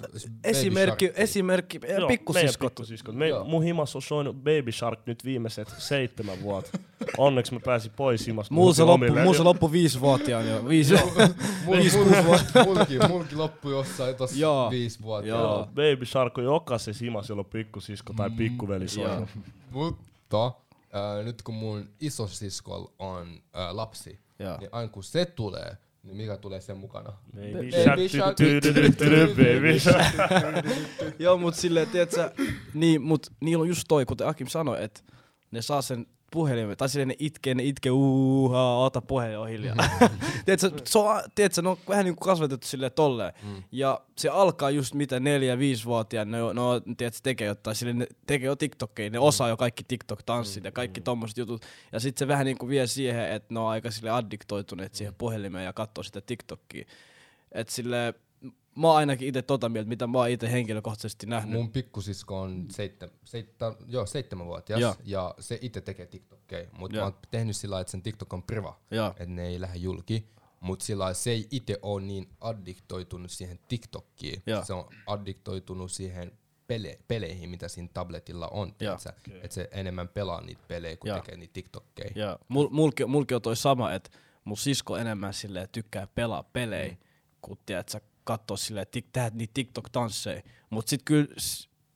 [0.44, 2.72] esimerkki, esimerkki, Joo, pikkusiskot.
[2.74, 3.14] Pikkusiskot.
[3.14, 3.44] Me, Joo.
[3.44, 6.78] mun himas on soinut Baby Shark nyt viimeiset seitsemän vuotta.
[7.18, 8.54] Onneksi mä pääsin pois himasta.
[8.54, 10.68] Mulla se, loppu, mulla se loppu viisivuotiaan jo.
[10.68, 10.94] Viisi.
[11.64, 11.76] Mul,
[12.24, 14.70] mul, mulki, mulki loppui jossain tossa Joo.
[14.70, 15.28] viisi vuotta.
[15.28, 15.66] Joo.
[15.66, 19.28] Baby Shark on jokaisessa himas, jolla on pikkusisko tai pikkuveli soinut.
[19.70, 24.56] Mutta äh, nyt kun mun isosiskoll on äh, lapsi, Joo.
[24.60, 27.12] niin aina kun se tulee, niin mikä tulee sen mukana?
[27.34, 28.36] Baby Baby Shark,
[29.36, 30.14] Baby Shark.
[31.18, 32.30] Joo, mut silleen, tiedätkö,
[32.74, 35.00] niin, mut niillä on just toi, kuten Akim sanoi, että
[35.50, 39.76] ne saa sen puhelimen, tai silleen ne itkee, ne itkee, uuhaa, ota puhelin on hiljaa.
[40.44, 43.32] tiedätkö, se on, tiedätkö, ne on vähän niinku kasvatettu silleen tolleen.
[43.42, 43.62] Mm.
[43.72, 46.56] Ja se alkaa just mitä neljä, viisi vuotiaan, ne, on,
[46.96, 51.00] tiedätkö, tekee jotain, silleen ne tekee jo TikTokkeja, ne osaa jo kaikki TikTok-tanssit ja kaikki
[51.00, 51.62] tommoset jutut.
[51.92, 55.64] Ja sitten se vähän niinku vie siihen, että ne on aika sille addiktoituneet siihen puhelimeen
[55.64, 56.84] ja katsoo sitä TikTokia.
[57.52, 58.14] Että sille
[58.80, 61.52] mä oon ainakin itse tota mieltä, mitä mä oon itse henkilökohtaisesti nähnyt.
[61.52, 64.94] Mun pikkusisko on seitsemän, seitsemän, joo, seitsemänvuotias Joo.
[65.04, 68.42] ja se itse tekee TikTokkeja, mutta mä oon tehnyt sillä lailla, että sen TikTok on
[68.42, 70.30] priva, että ne ei lähde julki.
[70.60, 74.42] Mutta sillä lailla se ei itse ole niin addiktoitunut siihen TikTokkiin.
[74.46, 74.64] Joo.
[74.64, 76.32] Se on addiktoitunut siihen
[76.66, 78.74] pele, peleihin, mitä siinä tabletilla on.
[78.80, 78.98] Joo.
[79.42, 81.18] Että se enemmän pelaa niitä pelejä, kuin Joo.
[81.20, 82.10] tekee niitä TikTokkeja.
[82.14, 84.10] Ja mul, mulki, mulki on toi sama, että
[84.44, 86.98] mun sisko enemmän silleen tykkää pelaa pelejä, mm.
[87.40, 90.42] kun tiedät, sä kattoo silleen, tik, tehdä niitä TikTok-tansseja.
[90.70, 91.26] Mut sit kyllä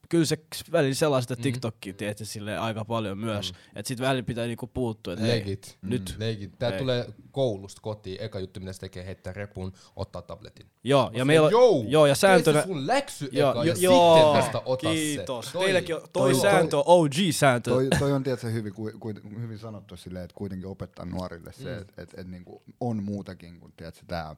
[0.09, 0.37] kyllä se
[0.71, 1.97] välillä sellaista TikTokia, mm.
[1.97, 3.53] tiedätkö, silleen aika paljon myös.
[3.53, 3.57] Mm.
[3.75, 5.77] Että sit välillä pitää niinku puuttua, että hei, Legit.
[5.81, 6.15] nyt.
[6.17, 6.59] Legit.
[6.59, 6.79] Tää Ei.
[6.79, 8.17] tulee koulusta kotiin.
[8.21, 10.65] Eka juttu, mitä se tekee, heittää repun, ottaa tabletin.
[10.83, 13.63] Joo, ja Mä meillä on, sanoin, joo, ja sääntönä, tee se sun läksy joo, eka,
[13.63, 15.45] jo, ja joo, sitten vasta ota kiitos.
[15.51, 15.57] se.
[15.59, 17.69] Teilläkin on, toi, toi- sääntö on OG-sääntö.
[17.71, 21.75] Toi, toi on tietysti hyvin, ku, ku, hyvin sanottu silleen, että kuitenkin opettaa nuorille se,
[21.75, 21.81] Mm.
[21.81, 24.35] että et, et, niinku on muutakin kuin tiedätkö, tää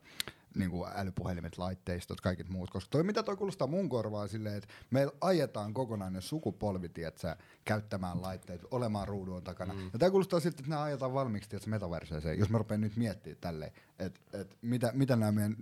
[0.58, 2.70] niinku älypuhelimet, laitteistot, kaiket muut.
[2.70, 8.22] Koska toi, mitä toi kuulostaa mun korvaan silleen, että meillä ajetaan kokonainen sukupolvi, tiedätkö, käyttämään
[8.22, 9.74] laitteita, olemaan ruudun takana.
[9.74, 9.90] Mm.
[9.94, 12.40] Ja tää kuulostaa siltä, että nämä ajetaan valmiiksi, tiedätkö, metaverseeseen.
[12.40, 15.56] Jos mä rupean nyt miettimään tälleen, että et mitä, mitä nämä meidän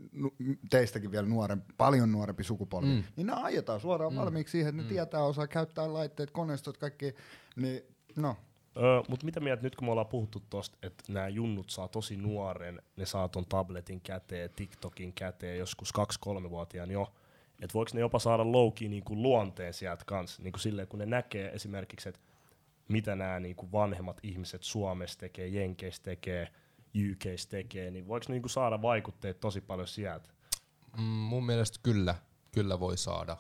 [0.70, 3.04] teistäkin vielä nuorempi, paljon nuorempi sukupolvi, mm.
[3.16, 4.20] niin nämä ajetaan suoraan mm.
[4.20, 4.90] valmiiksi siihen, että ne mm.
[4.90, 7.16] tietää, osaa käyttää laitteet, koneistot, kaikki,
[7.56, 7.82] niin
[8.16, 8.38] no,
[8.78, 12.18] Öö, mutta mitä mieltä nyt kun me ollaan puhuttu tosta, että nämä junnut saa tosi
[12.18, 15.94] nuoren, ne saa ton tabletin käteen, TikTokin käteen, joskus
[16.26, 17.14] 2-3-vuotiaan jo,
[17.62, 21.52] että voiko ne jopa saada loukiin niinku luonteen sieltä kanssa, niinku silleen kun ne näkee
[21.52, 22.22] esimerkiksi, että
[22.88, 26.48] mitä nämä niinku vanhemmat ihmiset Suomessa tekee, Jenkeissä tekee,
[27.12, 30.30] UKissa tekee, niin voiko ne niinku saada vaikutteet tosi paljon sieltä?
[30.98, 32.16] Mm, mun mielestä kyllä,
[32.52, 33.38] kyllä voi saada.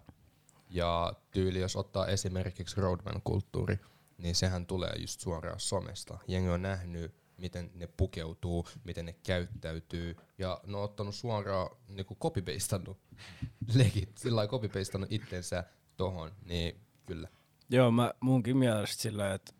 [0.69, 3.79] Ja tyyli, jos ottaa esimerkiksi roadman-kulttuuri,
[4.17, 6.17] niin sehän tulee just suoraan somesta.
[6.27, 12.15] Jengi on nähnyt, miten ne pukeutuu, miten ne käyttäytyy, ja ne on ottanut suoraan niinku
[12.15, 12.97] copy-pastannut,
[13.75, 15.63] legit, sillä lailla copy-pastannut itsensä
[15.97, 17.27] tohon, niin kyllä.
[17.69, 19.53] Joo, mä munkin mielestä sillä, että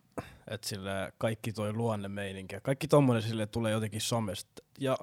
[0.48, 4.64] et sillä kaikki toi luonnemeininki ja kaikki tommonen sille tulee jotenkin somesta.
[4.80, 4.98] Ja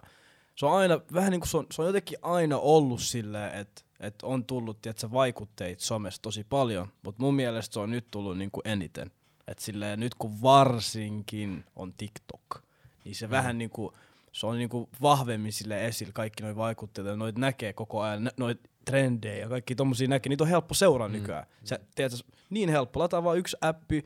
[0.55, 3.83] se on aina, vähän niin kuin se on, se on jotenkin aina ollut silleen, että
[4.01, 8.39] et on tullut tiedätkö, vaikutteita somesta tosi paljon, mutta mun mielestä se on nyt tullut
[8.39, 9.11] niin kuin eniten.
[9.49, 12.63] Et silleen, nyt kun varsinkin on TikTok,
[13.05, 13.31] niin se mm.
[13.31, 13.95] vähän niin kuin,
[14.33, 18.31] se on niin kuin vahvemmin sille esillä kaikki noi vaikutteet, ja noit näkee koko ajan,
[18.37, 21.13] noit trendejä ja kaikki tommosia näkee, niitä on helppo seuraa mm.
[21.13, 21.47] nykyään.
[21.65, 22.19] Sä, tiedätkö,
[22.51, 24.05] niin helppo, lataa vaan yksi appi,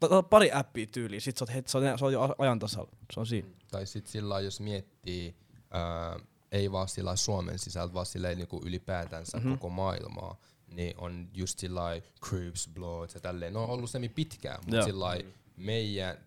[0.00, 2.90] lataa pari appia tyyliin, sit sä oot, heti, sä oot, sä oot jo ajan tasalla.
[3.12, 3.48] Se on siinä.
[3.70, 5.34] Tai sitten sillä jos miettii,
[5.70, 6.16] ää,
[6.52, 9.52] ei vaan sillä Suomen sisältä, vaan sillä lailla niinku ylipäätänsä mm-hmm.
[9.52, 10.36] koko maailmaa,
[10.76, 11.82] niin on just sillä
[12.24, 13.52] Crips, Bloods ja tälleen.
[13.52, 14.84] Ne on ollut semi pitkään, mutta Joo.
[14.84, 15.16] sillä
[15.56, 16.18] meidän,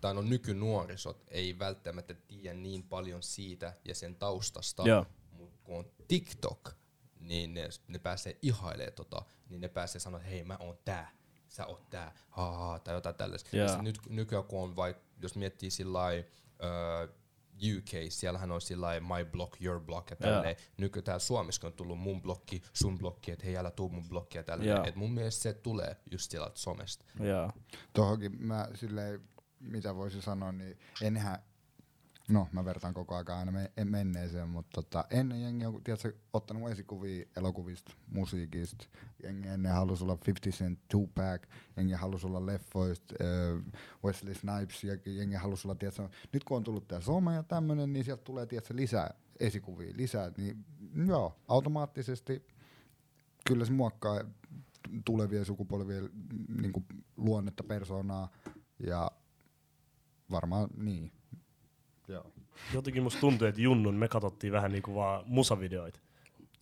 [0.00, 5.06] tai no nykynuorisot ei välttämättä tiedä niin paljon siitä ja sen taustasta, Joo.
[5.32, 6.70] mutta kun on TikTok,
[7.20, 11.12] niin ne, ne pääsee ihailemaan tota, niin ne pääsee sanoa, että hei mä oon tää,
[11.48, 13.56] sä oot tää, haa, tai jotain tällaista.
[13.56, 13.72] Ja Joo.
[13.72, 17.14] sit nyt nykyään kun on vaikka, jos miettii sillä uh,
[17.76, 20.56] UK, siellähän on sillä lailla my block, your block ja tälleen.
[20.76, 24.38] Nyky täällä Suomessa on tullut mun blokki, sun blokki, että hei älä tuu mun blokki
[24.38, 24.56] ja Joo.
[24.56, 24.88] tälleen.
[24.88, 27.04] Et mun mielestä se tulee just sieltä somesta.
[27.20, 27.52] Joo.
[27.92, 29.20] Tuohonkin mä silleen,
[29.60, 31.38] mitä voisi sanoa, niin enhän,
[32.28, 36.12] no mä vertaan koko ajan aina me, en menneeseen, mutta tota, ennen jengi on, tiedätkö,
[36.32, 38.86] ottanut esikuvia elokuvista, musiikista,
[39.22, 41.42] jengi ennen halusi olla 50 Cent, Tupac,
[41.76, 43.62] jengi halusi olla leffoista, äh,
[44.04, 48.04] Wesley Snipes, jengi halusi olla, tiedätkö, nyt kun on tullut tää some ja tämmönen, niin
[48.04, 50.64] sieltä tulee, tiedätkö, lisää esikuvia, lisää, niin
[51.06, 52.46] joo, automaattisesti
[53.46, 54.20] kyllä se muokkaa
[55.04, 56.84] tulevien sukupolvien mm, niinku
[57.16, 58.30] luonnetta, persoonaa
[58.86, 59.10] ja
[60.30, 61.12] varmaan niin.
[62.08, 62.24] Joo.
[62.74, 65.98] Jotenkin musta tuntuu, että Junnun me katsottiin vähän niinku vaan musavideoita.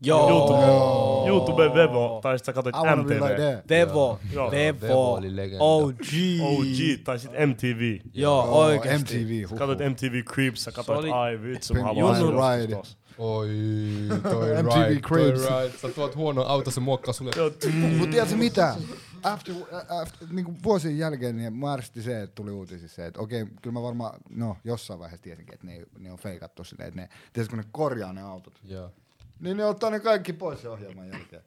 [0.02, 0.28] Joo.
[0.30, 0.66] YouTube,
[1.28, 3.18] YouTube Vevo, tai sit sä katsoit like MTV.
[3.18, 3.68] that.
[3.68, 4.18] Vevo.
[4.32, 4.50] Joo.
[4.50, 4.80] Vevo.
[4.80, 5.64] Vevo oli legenda.
[5.64, 5.92] OG.
[6.42, 7.98] OG, tai sit MTV.
[8.14, 9.18] Joo, Oh, oikeesti.
[9.18, 12.16] MTV, huh, Katsoit MTV Creeps, sä katsoit, oli- ai vitsi, mä haluan
[12.60, 12.78] Ride.
[13.18, 13.48] Oi,
[14.22, 15.40] toi MTV right, toi Cribs.
[15.40, 15.78] right.
[15.78, 17.30] Sä tuot huono auto, se muokkaa sulle.
[17.36, 17.50] Joo,
[17.98, 18.76] Mutta tiedätkö mitä?
[19.32, 19.54] After,
[19.88, 23.82] after, niinku vuosien jälkeen niin mä se, että tuli uutisissa se, että okei, kyllä mä
[23.82, 27.64] varmaan, no jossain vaiheessa tiesinkin, että ne, ne on feikattu silleen, että ne, tiedätkö kun
[27.64, 28.90] ne korjaa ne autot, Joo.
[29.40, 31.42] niin ne ottaa ne kaikki pois sen ohjelman jälkeen.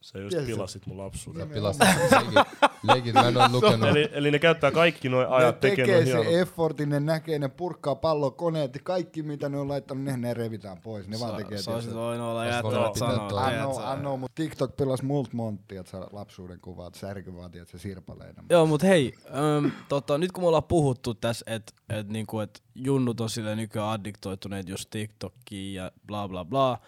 [0.00, 0.54] Sä just Tiedätkö?
[0.54, 1.48] pilasit mun lapsuuden.
[1.48, 1.82] Sä pilasit
[2.12, 2.34] leikit.
[2.82, 3.88] Leikit, mä en oo lukenut.
[3.88, 6.34] Eli, eli ne käyttää kaikki noin Ne ajat tekee tekee se hienot.
[6.40, 10.78] effortin, ne näkee, ne purkkaa pallokoneet ja kaikki mitä ne on laittanut, ne, ne revitään
[10.80, 11.08] pois.
[11.08, 11.58] Ne vaan tekee.
[11.58, 13.94] Sä olisit voinut olla jättävät pitää sanoa.
[13.94, 18.44] I know, mutta TikTok pilas multa montti, että sä lapsuuden kuvat, särky vaan, tiedätkö, sirpaleina.
[18.50, 19.12] Joo, mut hei,
[19.58, 23.56] äm, tota, nyt kun me ollaan puhuttu tässä, että et, niinku, et junnut on sille
[23.56, 26.78] nykyään addiktoituneet just TikTokiin ja bla bla bla,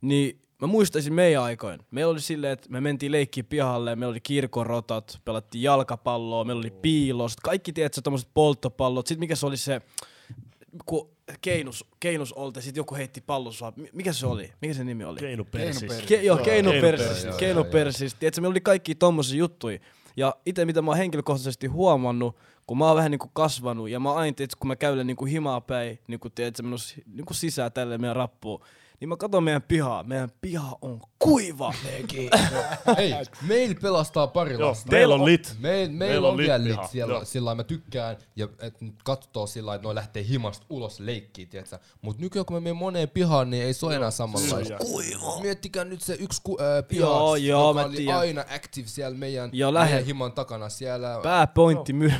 [0.00, 1.80] niin mä muistaisin meidän aikoin.
[1.90, 6.70] Meillä oli silleen, että me mentiin leikkiä pihalle, meillä oli kirkorotat, pelattiin jalkapalloa, meillä oli
[6.70, 9.06] piilost, kaikki tiedätkö, tommoset polttopallot.
[9.06, 9.80] Sitten mikä se oli se,
[10.86, 13.72] kun keinus, keinus oltiin, sit joku heitti pallon sua.
[13.76, 14.52] Mi- Mikä se oli?
[14.62, 15.18] Mikä se nimi oli?
[15.20, 15.92] Keinu persis.
[15.92, 17.38] Keinu Ke- joo, keinopersistä, Keinopersistä.
[17.38, 18.20] keinopersistä.
[18.20, 19.78] Tiedätkö, meillä oli kaikki tommosia juttuja.
[20.16, 24.08] Ja itse mitä mä oon henkilökohtaisesti huomannut, kun mä oon vähän niinku kasvanut, ja mä
[24.10, 27.98] oon aina, tiedätkö, kun mä käyn niinku himaa päin, niinku, tiedätkö, menossa niinku sisään tälle
[27.98, 28.60] meidän rappuun,
[29.00, 30.02] niin mä katson meidän pihaa.
[30.02, 31.74] Meidän piha on kuiva.
[32.96, 34.90] Hei, meillä pelastaa pari Joo, lasta.
[34.90, 35.56] teillä on lit.
[35.58, 37.24] Meil, meillä Meillä on, on vielä lit lit piha, siellä, joo.
[37.24, 41.00] sillä lailla mä tykkään ja et nyt katsoo sillä lailla, että noi lähtee himasta ulos
[41.00, 41.78] leikkiin, tietsä.
[42.02, 44.76] Mut nykyään kun me menen moneen pihaan, niin ei se ole enää samanlaista.
[44.76, 45.40] Kuiva.
[45.42, 48.18] Miettikää nyt se yksi ku, äh, piha, Joo, joo, joka mä oli tiedän.
[48.18, 51.20] aina active siellä meidän, Joo, meidän lähe- himan takana siellä.
[51.22, 52.18] Pääpointti myrmä.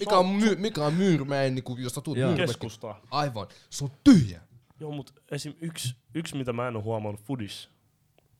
[0.00, 2.26] mikä, on my, mikä on myyrmäen, niin jos sä tuut Joo.
[2.28, 2.46] myyrmäkin.
[2.54, 3.00] Keskustaa.
[3.10, 4.40] Aivan, se on tyhjä.
[4.80, 5.54] Joo, mut esim.
[5.60, 7.70] yksi, yksi mitä mä en oo huomannut Fudis.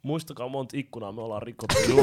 [0.02, 1.74] Muistakaa monta ikkunaa me ollaan rikottu.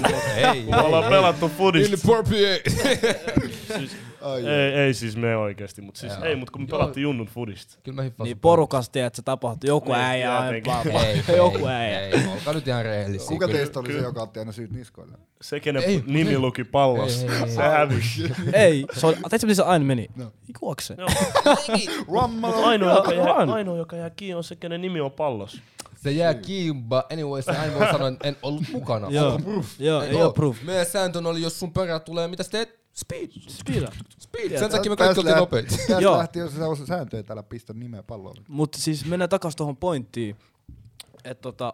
[0.54, 1.94] Ei, Me ollaan pelattu Fudista.
[1.94, 2.70] Inappropriate.
[3.78, 7.28] Siis, Ai, ei, ei siis me oikeesti, mut siis ei, mut kun me pelattiin Junnun
[7.28, 7.78] Fudista.
[7.84, 8.24] Kyllä mä.
[8.24, 9.68] Niin porukas, tiedät, se tapahtui.
[9.68, 10.48] Joku Niin, äijä.
[11.30, 12.00] Ei, Joku ei, äijä.
[12.00, 13.28] Ei, olkaa nyt ihan rehellisiä.
[13.28, 15.18] Kuka teistä oli se, joka otti aina syyt niskoille?
[15.42, 16.38] Se, kenen Ei, nimi ei.
[16.38, 17.50] luki pallossa, Ei, ei, ei.
[17.50, 18.32] se hävisi.
[18.54, 20.08] Ei, se oli, tiedätkö miten se aina meni?
[20.16, 20.32] No.
[20.62, 20.96] Juokse.
[22.40, 23.50] Mut ainoa, joka jää, on.
[23.50, 25.62] ainoa, joka jää kiinni, on se, kenen nimi on pallossa.
[26.08, 29.08] Se jää kiinni, but anyway, se aina voi sanoa, että en ollut mukana.
[29.10, 29.80] Joo, proof?
[29.80, 30.34] joo, ei oo?
[30.34, 30.62] proof.
[30.62, 32.80] Meidän sääntö oli, jos sun perään tulee, mitä sä teet?
[32.94, 33.30] Speed.
[33.48, 33.92] Speeda.
[34.20, 34.60] Speed.
[34.60, 35.70] Sen takia me kaikki oltiin nopeita.
[35.78, 36.18] Tästä Joo.
[36.18, 38.36] lähti, jos se on sääntöjä täällä pistä nimeä palloon.
[38.48, 40.36] Mutta siis mennään takas tuohon pointtiin,
[41.24, 41.74] että tota,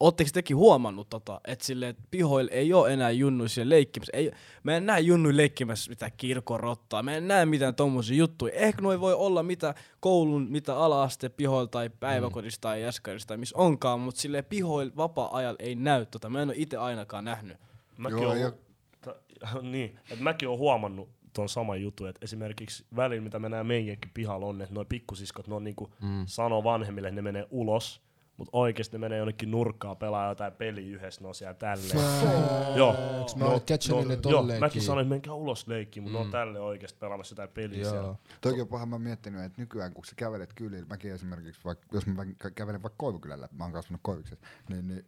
[0.00, 4.12] ootteko tekin huomannut, tota, että sille et pihoilla ei ole enää junnuisia leikkimässä.
[4.16, 4.30] Ei,
[4.62, 8.52] mä en näe junnuja leikkimässä mitään kirkorottaa, mä en näe mitään tommosia juttuja.
[8.54, 13.58] Ehkä noi voi olla mitä koulun, mitä ala-aste pihoilla tai päiväkodissa tai jäskarissa tai missä
[13.58, 16.30] onkaan, mutta sille pihoilla vapaa-ajalla ei näy tota.
[16.30, 17.56] Mä en ole itse ainakaan nähnyt.
[17.98, 18.52] Mäkin Joo, oon, ja-
[19.00, 19.14] ta,
[19.62, 24.10] niin, et mäkin oon huomannut ton saman jutun, että esimerkiksi välillä, mitä me näemme meidänkin
[24.14, 26.22] pihalla on, että noi pikkusiskot, ne on niinku mm.
[26.26, 28.02] sanoo vanhemmille, että ne menee ulos,
[28.36, 32.76] mutta oikeesti ne menee jonnekin nurkkaan pelaa jotain peliä yhdessä, on siellä tälleen.
[32.76, 32.92] Joo.
[33.36, 34.60] mä catchannut ne joo, tolleenkin?
[34.60, 36.24] mäkin sanoin, että menkää ulos leikkiin, mutta mm.
[36.24, 38.00] on tälleen oikeesti pelaamassa jotain peliä siellä.
[38.00, 38.18] Joo.
[38.40, 41.86] Toki on paha mä oon miettinyt, että nykyään kun sä kävelet kylillä, mäkin esimerkiksi, vaikka,
[41.92, 45.04] jos mä kä- kävelen vaikka Koivukylällä, mä oon kasvanut Koiviksessa, niin, niin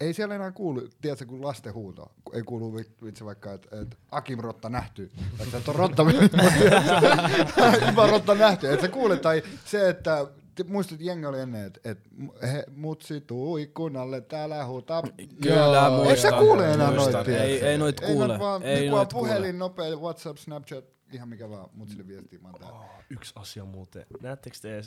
[0.00, 3.98] ei siellä enää kuulu, tiedätkö, kun lasten huuto, ei kuulu vi- vitsi vaikka, että et
[4.10, 6.04] Akim Rotta nähty, että et on Rotta,
[7.88, 10.26] Ima Rotta nähty, että sä kuulet, tai se, että
[10.66, 11.98] muistat, jengi oli ennen, että et,
[12.52, 15.02] he, mutsi tuu ikkunalle, täällä huutaa.
[15.42, 15.90] Kyllä Joo.
[15.90, 16.08] muistan.
[16.08, 17.12] Eikö sä kuule enää muistan.
[17.12, 17.30] noita?
[17.42, 18.26] Ei, ei noit kuule.
[18.28, 19.28] noit vaan, ei niin noit kuule.
[19.28, 22.48] puhelin, nopea, WhatsApp, Snapchat, ihan mikä vaan, mutsille viestiä, mä.
[22.62, 24.06] Oh, yksi asia muuten.
[24.22, 24.82] Näettekö te,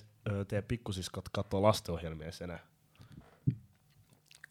[0.48, 2.60] teidän pikkusiskot katsoo lastenohjelmia enää?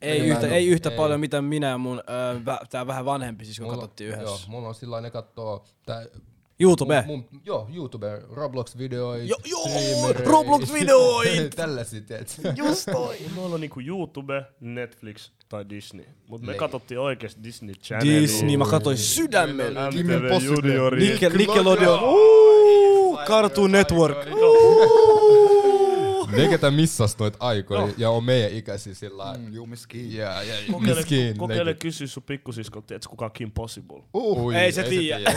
[0.01, 0.97] Ei, Ei, yhtä, ei yhtä ei.
[0.97, 2.03] paljon mitä minä ja mun,
[2.45, 4.51] vä- tää vähän vanhempi siis, kun Mulla- katsottiin Joo, yhdessä.
[4.51, 6.07] mulla on sillä ne kattoo, tää,
[6.63, 7.03] YouTube.
[7.07, 10.31] Mun, mun, joo, YouTube, Roblox-videoita, Jo- joo, streamereita.
[10.31, 11.51] Roblox-videoit!
[11.57, 12.41] Tällaisia, tiedät.
[12.57, 13.17] Just toi.
[13.37, 16.05] Meillä on niinku YouTube, Netflix tai Disney.
[16.29, 16.59] Mutta me Leik.
[16.59, 18.21] katsottiin oikeesti Disney Channel.
[18.23, 19.89] Disney, mä katsoin sydämellä.
[19.93, 20.43] Kim MTV.
[20.45, 21.01] Juniori.
[21.09, 22.01] Nickel, Nickelodeon.
[23.27, 24.19] Cartoon Network.
[26.37, 29.39] Ne, ketä missas noit aikoja ja on meidän ikäisiä sillä lailla.
[29.39, 30.15] Mm, you miskin.
[30.15, 34.03] Ja, ja, Kokeile, kokeile kysyä sun pikkusiskolta, tiedätkö kuka Kim Possible?
[34.15, 35.33] Uh, Ui, Ei se tiedä.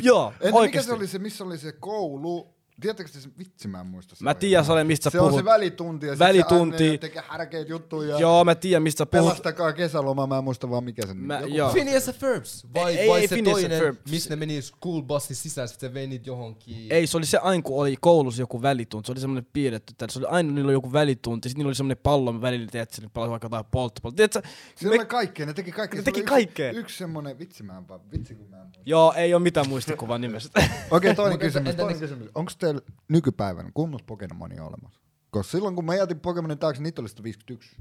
[0.00, 0.88] Joo, Entä mikä oikeesti.
[0.88, 3.32] se oli se, missä oli se koulu, Tiedättekö te sen?
[3.38, 4.14] Vitsi, mä en muista.
[4.14, 5.40] sitä Mä tiedän, Sale, mistä sä Se on puhut.
[5.40, 6.06] se välitunti.
[6.06, 6.88] Ja sit Välitunti.
[6.90, 8.18] Se tekee härkeitä juttuja.
[8.18, 9.24] Joo, mä tiedän, mistä sä puhut.
[9.26, 11.70] Pelastakaa kesäloma, mä en muista vaan mikä sen Mä, joku- joo.
[11.72, 12.66] Phineas and Ferbs.
[12.74, 14.10] Vai, Ei, vai ei se Phineas toinen, Ferbs.
[14.10, 16.86] missä ne meni school bussin sisään, sit se vei niitä johonkin.
[16.92, 19.06] Ei, se oli se aina, kun oli koulussa joku välitunti.
[19.06, 19.94] Se oli semmoinen piirretty.
[19.98, 20.12] täällä.
[20.12, 21.48] Se oli aina, niillä oli joku välitunti.
[21.48, 24.16] Sitten niillä oli semmoinen pallon välillä, tiedätkö, ne pelasi vaikka jotain polttopalloa.
[24.16, 24.42] Tiedätkö,
[24.76, 25.98] Siellä me- oli kaikkea, ne teki kaikkea.
[25.98, 26.70] Ne Se oli teki yksi- kaikkea.
[26.72, 28.80] Yksi semmonen, vitsi mä en vaan, vitsi kun mä en muista.
[28.86, 30.68] Joo, ei ole mitään muistikuvaa nimestä.
[30.90, 32.28] Okei, toinen kysymys, entä toinen ne- kysymys.
[32.34, 35.00] Onko teillä nykypäivänä kummas Pokemonia olemassa?
[35.30, 37.76] Koska silloin kun mä jätin Pokemonin taakse, niitä oli 151.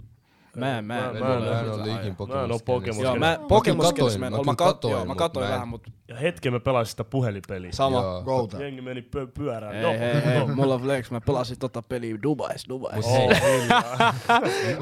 [0.57, 2.59] Mä, en- mä, en- Mä- mä en- ole mä en ole ikin Mä en oo
[2.65, 6.53] Pokemon Joo, mä Pokemon katoin, mä, mä katoin, joo, mä katoin vähän, mut Ja hetken
[6.53, 7.71] mä pelasin sitä puhelipeliä.
[7.71, 8.21] sama.
[8.25, 8.61] Gouta.
[8.63, 9.75] Jengi meni pö- pyörään.
[9.75, 13.05] Hei, hei, hei, mulla on flex, mä pelasin tota peliä Dubais, Dubais.
[13.05, 13.31] Oh.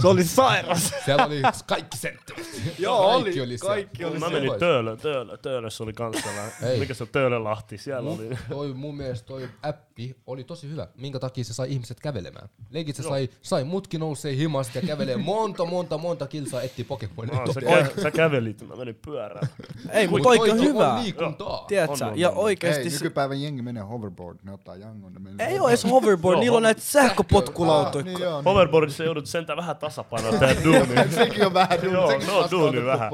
[0.01, 0.93] Se oli sairas.
[1.05, 2.61] Siellä oli kaikki sentterit.
[2.79, 6.53] Joo, kaikki oli, oli kaikki oli Mä menin Töölö, Töölö, Töölössä oli kans sellainen.
[6.63, 6.79] Ei.
[6.79, 7.77] Mikä se on Töölölahti?
[7.77, 8.29] Siellä oli.
[8.49, 10.87] toi, mun mielestä toi appi oli tosi hyvä.
[10.97, 12.49] Minkä takia se sai ihmiset kävelemään?
[12.69, 17.35] Leikit se sai, sai mutki nousee himasta ja kävelee monta, monta, monta kilsaa etti Pokemonia.
[17.45, 19.47] No, sä, Toi- kä- sä kävelit, mä menin pyörään.
[19.91, 20.93] Ei, mut Mut oikein toikin hyvää.
[20.93, 21.65] On liikuntaa.
[21.67, 22.05] Tiedätkö?
[22.05, 22.35] On, on, Ja on.
[22.35, 25.13] Ei, oikeesti se- nykypäivän jengi menee hoverboard, ne ottaa jangon.
[25.13, 28.05] Ne menee ei oo edes hoverboard, niillä on näitä sähköpotkulautoja.
[28.05, 28.45] niin joo, niin.
[28.45, 31.11] Hoverboardissa joudut sentään vähän tasapainoa tehdä duunia.
[31.11, 31.93] Sekin on vähän duuni.
[31.93, 33.11] Joo, on vasta duuni vähän.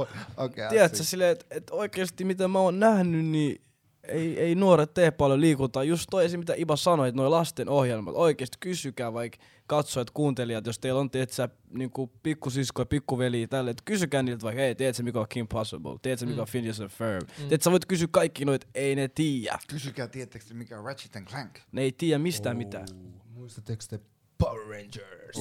[0.69, 3.61] Tiedätkö silleen, että et oikeesti mitä mä oon nähnyt, niin
[4.07, 5.83] ei, ei nuoret tee paljon liikuntaa.
[5.83, 6.39] Just toi esim.
[6.39, 11.09] mitä Iba sanoi, että noi lasten ohjelmat, oikeesti kysykää vaikka katsojat, kuuntelijat, jos teillä on
[11.09, 15.47] tiedätkö, niinku pikkusisko ja pikkuveli tälle, että kysykää niiltä vaikka, hei, tiedätkö mikä on Kim
[15.47, 17.35] Possible, tiedätkö mikä on Phineas and Ferb, mm.
[17.35, 19.59] tiedätkö, sä voit kysyä kaikki noit, ei ne tiedä.
[19.67, 21.59] Kysykää, tiedättekö te, mikä on Ratchet and Clank?
[21.71, 22.87] Ne ei tiedä mistään mitään.
[23.33, 23.99] Muistatteko te
[24.37, 25.37] Power Rangers?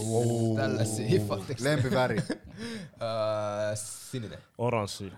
[0.57, 1.65] Tällaisia hiffatteko te?
[1.65, 2.17] Lempiväri.
[2.17, 3.77] Öö,
[4.11, 4.39] sininen.
[4.59, 5.13] Oranssi.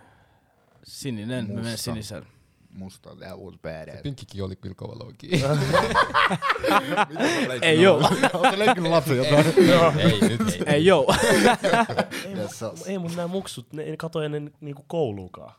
[0.85, 1.85] Sininen, mä menen Musta.
[1.85, 2.38] sinisellä.
[2.79, 4.03] Musta, that was badass.
[4.03, 5.31] Pinkkikin oli kyllä kova louki.
[7.62, 9.47] Ei joo, Oletko leikkinyt jotain?
[9.99, 10.75] ei, nyt ei.
[10.75, 11.14] ei joo.
[12.87, 15.55] Ei mun nää muksut, ne ei katso ennen niinku kouluukaan.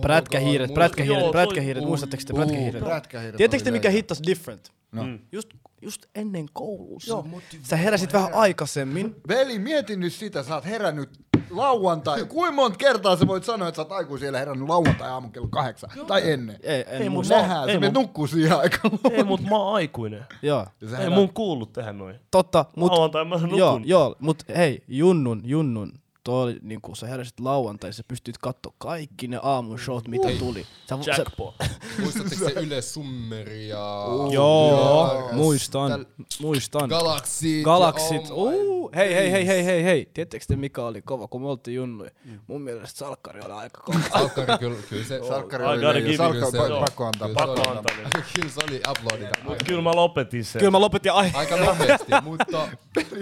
[0.00, 2.84] Prätkähiiret, prätkähiiret, Joo, toi- prätkähiiret, muistatteko te prätkähiiret?
[2.84, 4.72] Prätkähiiret Tiedättekö te mikä hittas different?
[4.92, 5.02] No.
[5.02, 5.18] Mm.
[5.32, 5.48] Just,
[5.82, 7.24] just ennen koulussa.
[7.62, 9.14] Sä heräsit vähän aikaisemmin.
[9.28, 11.10] Veli, mieti nyt sitä, sä oot herännyt
[11.50, 12.24] lauantai.
[12.24, 15.90] Kuinka monta kertaa sä voit sanoa, että sä oot aikuisella herännyt lauantai aamun kello kahdeksan?
[16.06, 16.56] Tai ennen.
[16.62, 17.34] Ei, en Ei ei mun- muista.
[17.34, 18.98] Nähdään, ei sä menet mun- nukkuu siihen aikaan.
[19.10, 20.26] Ei, mut mä oon aikuinen.
[20.42, 20.66] Joo.
[20.98, 22.16] Ei mun kuullut tehdä noin.
[22.30, 22.92] Totta, mut...
[22.92, 23.58] Lauantai mä nukun.
[23.58, 25.92] Joo, joo, mut hei, Junnun, Junnun,
[26.26, 30.66] toi oli niinku, sä heräsit lauantai, sä pystyt katsoa kaikki ne aamun showt, mitä tuli.
[30.88, 31.54] Sä, sä, Jackpot.
[32.02, 33.76] Muistatteko se Yle Summeri ja...
[33.76, 35.28] joo, Joo.
[35.32, 36.88] muistan, Täl- muistan.
[36.88, 37.64] Galaksit.
[37.64, 40.10] Galaksit, oh uh, hei, hei, hei, hei, hei, hei.
[40.14, 42.10] Tiedättekö te mikä oli kova, kun me oltiin junnuja?
[42.46, 43.98] Mun mielestä Salkkari oli aika kova.
[44.18, 45.20] Salkkari kyllä, kyllä se...
[45.28, 46.04] Salkkari I oli gotta leija.
[46.06, 47.28] give Salkka you on se- pa- pakko antaa.
[47.28, 47.96] Kyllä se Pakko oli- antaa.
[48.34, 49.38] Kyllä se oli uploadita.
[49.44, 50.58] Mut kyllä mä lopetin sen.
[50.58, 51.30] Kyllä mä lopetin ai.
[51.34, 52.68] Aika nopeasti, mutta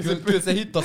[0.04, 0.84] kyllä, kyllä se hittas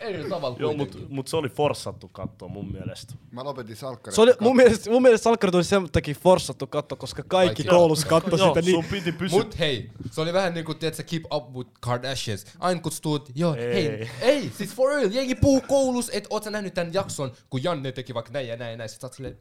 [0.00, 3.14] eri tavalla Joo, mut, mut se oli forssattu kattoa mun mielestä.
[3.30, 4.14] Mä lopetin salkkarin.
[4.14, 7.76] Se oli, mun mielestä, mun mielestä Salkkari tuli sen takia forssattu katto, koska kaikki Kaikki.
[7.76, 8.74] koulussa katsoi Joo, sitä niin.
[8.74, 9.38] sun piti pysyä.
[9.38, 12.46] Mut hei, se oli vähän niinku, tiedätkö, keep up with Kardashians.
[12.58, 13.74] Aina kutsutuut, joo, Ei.
[13.74, 17.62] hei, ei, siis for real, jengi puhuu koulussa, et oot sä nähnyt tän jakson, kun
[17.62, 19.38] Janne teki vaikka näin ja näin ja näin, sit sä oot silleen,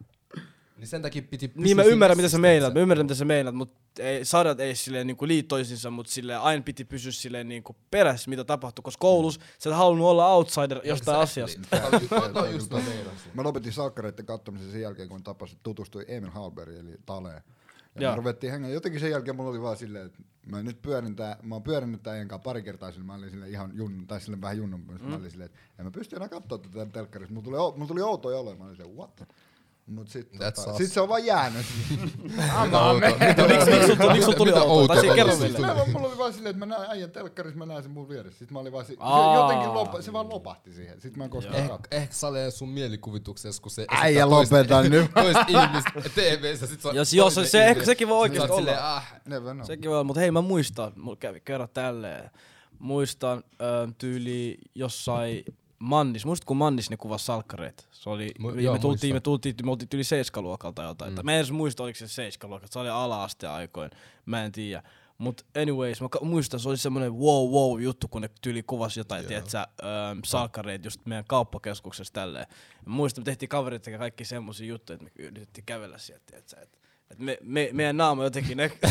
[0.78, 3.56] niin sen takia piti Niin mä ymmärrän mitä sä meinaat, mä ymmärrän mitä sä meinaat,
[3.56, 7.76] mutta ei, sarjat ei silleen niinku liit toisiinsa, mutta silleen aina piti pysyä silleen niinku
[7.92, 11.60] perässä, mitä tapahtui, koska koulussa sä et halunnut olla outsider jostain asiasta.
[11.72, 11.82] Mä
[12.72, 13.32] meinasin.
[13.34, 17.42] Mä lopetin salkkareiden katsomisen sen jälkeen, kun tapasin, tutustuin Emil Halberg, eli Taleen.
[18.00, 18.74] Ja me ruvettiin hengään.
[18.74, 22.04] Jotenkin sen jälkeen mulla oli vaan silleen, että mä nyt pyörin tää, mä oon pyörinyt
[22.04, 25.10] tää kanssa pari kertaa sille, mä olin sille ihan junnu, tai sille vähän junnun, mm.
[25.10, 27.34] mä olin silleen, että en mä pysty enää katsoa tätä telkkarissa.
[27.34, 29.22] Mulla tuli, mulla tuli outoja olo, mä olin silleen, what?
[29.88, 31.66] Mut sit, tota, sit se on vaan jäänyt.
[32.64, 33.10] Mitä outoa?
[34.14, 34.96] Miksi sulla tuli Mitä outoa?
[34.96, 37.84] Tai siis kerro vaan- mulla oli vaan silleen, että mä näen äijän telkkarissa, mä näen
[37.84, 38.40] sen mun vieressä.
[38.40, 41.02] Sitten mä olin vaan si- se jotenkin lopa, se vaan lopahti siihen.
[41.02, 41.88] Sitten mä en koskaan Eh, katso.
[41.92, 45.12] ehkä Sale sun mielikuvituksessa, kun se Äijä esittää toista- lopeta nyt.
[45.24, 48.78] Toista ihmistä TV:ssä, sit se on Jos, jos, se, ehkä sekin voi Sit sä silleen,
[48.78, 48.96] olla.
[48.96, 49.14] ah.
[49.64, 52.30] Sekin voi olla, mutta hei mä muistan, mulla kävi kerran tälleen.
[52.80, 53.44] Muistan
[53.98, 55.46] tyyli jossain
[55.80, 57.84] Mannis, muistatko kun Mannis ne kuvasi salkkareita?
[57.92, 59.14] Se oli, Mu- me, joo, me, tultiin, muistan.
[59.16, 61.14] me tultiin, me oltiin yli seiskaluokalta jotain.
[61.14, 61.20] Mm.
[61.24, 63.92] Mä en edes muista, oliko se seiskaluokalta, se oli ala-asteen aikoin,
[64.26, 64.84] mä en tiedä.
[65.18, 69.20] Mut anyways, mä muistan, se oli semmonen wow wow juttu, kun ne tyyli kuvasi jotain,
[69.20, 69.28] yeah.
[69.28, 72.46] tiedätkö, ähm, salkkareita just meidän kauppakeskuksessa tälleen.
[72.86, 76.62] Mä muistan, me tehtiin kaverit ja kaikki semmosia juttuja, että me yritettiin kävellä sieltä, tiedätkö,
[76.62, 76.78] että
[77.12, 78.80] Et me, me, meidän naama jotenkin näkyy.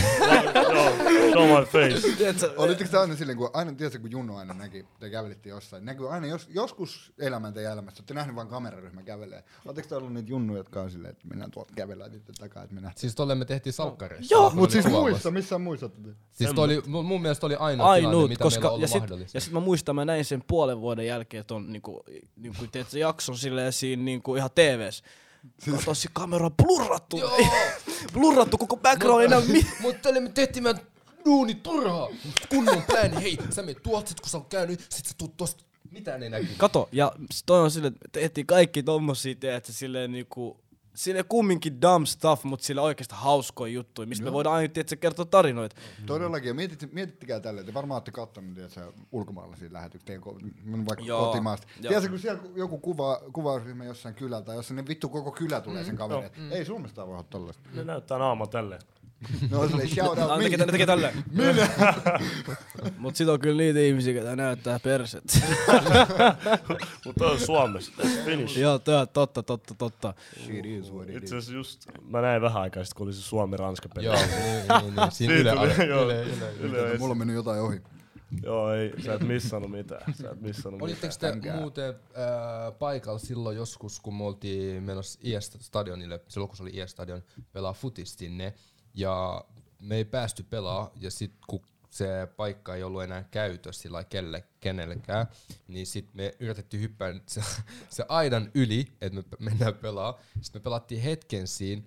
[0.72, 0.90] Joo,
[1.32, 2.98] show my face.
[3.00, 6.48] Aina silleen, kun aina, tiedätkö, kun Junno aina näki, te kävelitte jossain, näkyy aina jos,
[6.50, 9.44] joskus elämän teidän elämässä, olette nähnyt vaan kameraryhmä kävelee.
[9.64, 12.74] Oletteko te ollut niitä junnuja, jotka on silleen, että mennään tuolta kävellään niiden takaa, että
[12.74, 12.94] mennään.
[12.96, 14.34] Siis tolle me tehtiin salkkareissa.
[14.34, 14.50] Joo.
[14.50, 16.10] Mut siis muissa, missä muissa te?
[16.32, 18.88] Siis toi oli, mun mielestä oli ainoa tilanne, ainut, mitä meillä koska on ollut ja
[18.88, 19.36] sit, mahdollista.
[19.36, 22.04] ja sit mä muistan, mä näin sen puolen vuoden jälkeen ton niinku,
[22.36, 25.02] niinku teet se jakson silleen siinä niinku ihan TVs.
[25.70, 27.18] Kato se kamera blurrattu.
[27.18, 27.38] Joo.
[28.14, 30.80] blurrattu koko background enää mi- Mut tälle me tehtiin meidän
[31.24, 32.08] duuni turhaa.
[32.48, 35.64] Kunnon plääni, hei, sä menet tuolta, sit kun sä oot käynyt, sit sä tuut tosta.
[35.90, 36.48] Mitään ei näkyy.
[36.56, 37.12] Kato, ja
[37.46, 40.60] toi on silleen, että tehtiin kaikki tommosia, tiedätkö, silleen niinku,
[40.96, 45.24] sille kumminkin dumb stuff, mut sille oikeasti hauskoja juttuja, mistä me voidaan aina, tiedätkö, kertoa
[45.24, 45.76] tarinoita.
[46.06, 50.20] Todellakin, ja mietit, mietittikää tälle, te varmaan olette kattonut tiedätkö, ulkomaalaisia lähetyksiä,
[50.88, 51.66] vaikka Joo, kotimaasta.
[51.76, 51.88] joo.
[51.88, 55.96] Tiedätkö, kun siellä joku kuva, kuvausryhmä jossain kylältä, jossa ne vittu koko kylä tulee sen
[55.96, 56.30] kaverin.
[56.36, 57.62] Mm, Ei Suomesta voi olla tollaista.
[57.74, 58.78] Ne näyttää naama tälle.
[59.50, 61.24] No on silleen, shout out Ne tekee, ne tekee tälleen.
[62.98, 65.24] Mut sit on kyllä niitä ihmisiä, jotka näyttää perset.
[67.18, 67.92] Toi on Suomessa.
[67.98, 68.58] That's Finnish.
[68.58, 70.14] Joo, tää on totta, totta, totta.
[70.44, 71.32] Shit is what it is.
[71.32, 74.06] Itse just, mä näin vähän aikaa sitten, kun oli se Suomi-Ranska-peli.
[74.06, 74.28] Joo, niin,
[74.82, 75.12] niin, niin.
[75.16, 77.80] Siinä yle, Mulla on mennyt jotain ohi.
[78.42, 80.14] Joo, ei, sä et missannut mitään.
[80.14, 81.40] Sä et missannut Olitteko mitään.
[81.40, 81.94] te muuten äh,
[82.78, 88.14] paikalla silloin joskus, kun me oltiin menossa IS-stadionille, silloin kun se oli IS-stadion, pelaa futis
[88.14, 88.54] sinne,
[88.96, 89.44] ja
[89.80, 94.44] me ei päästy pelaa, ja sitten kun se paikka ei ollut enää käytössä sillä kelle,
[94.60, 95.26] kenellekään,
[95.68, 97.42] niin sitten me yritettiin hyppää se,
[97.88, 100.18] se aidan yli, että me mennään pelaa.
[100.40, 101.82] Sitten me pelattiin hetken siinä,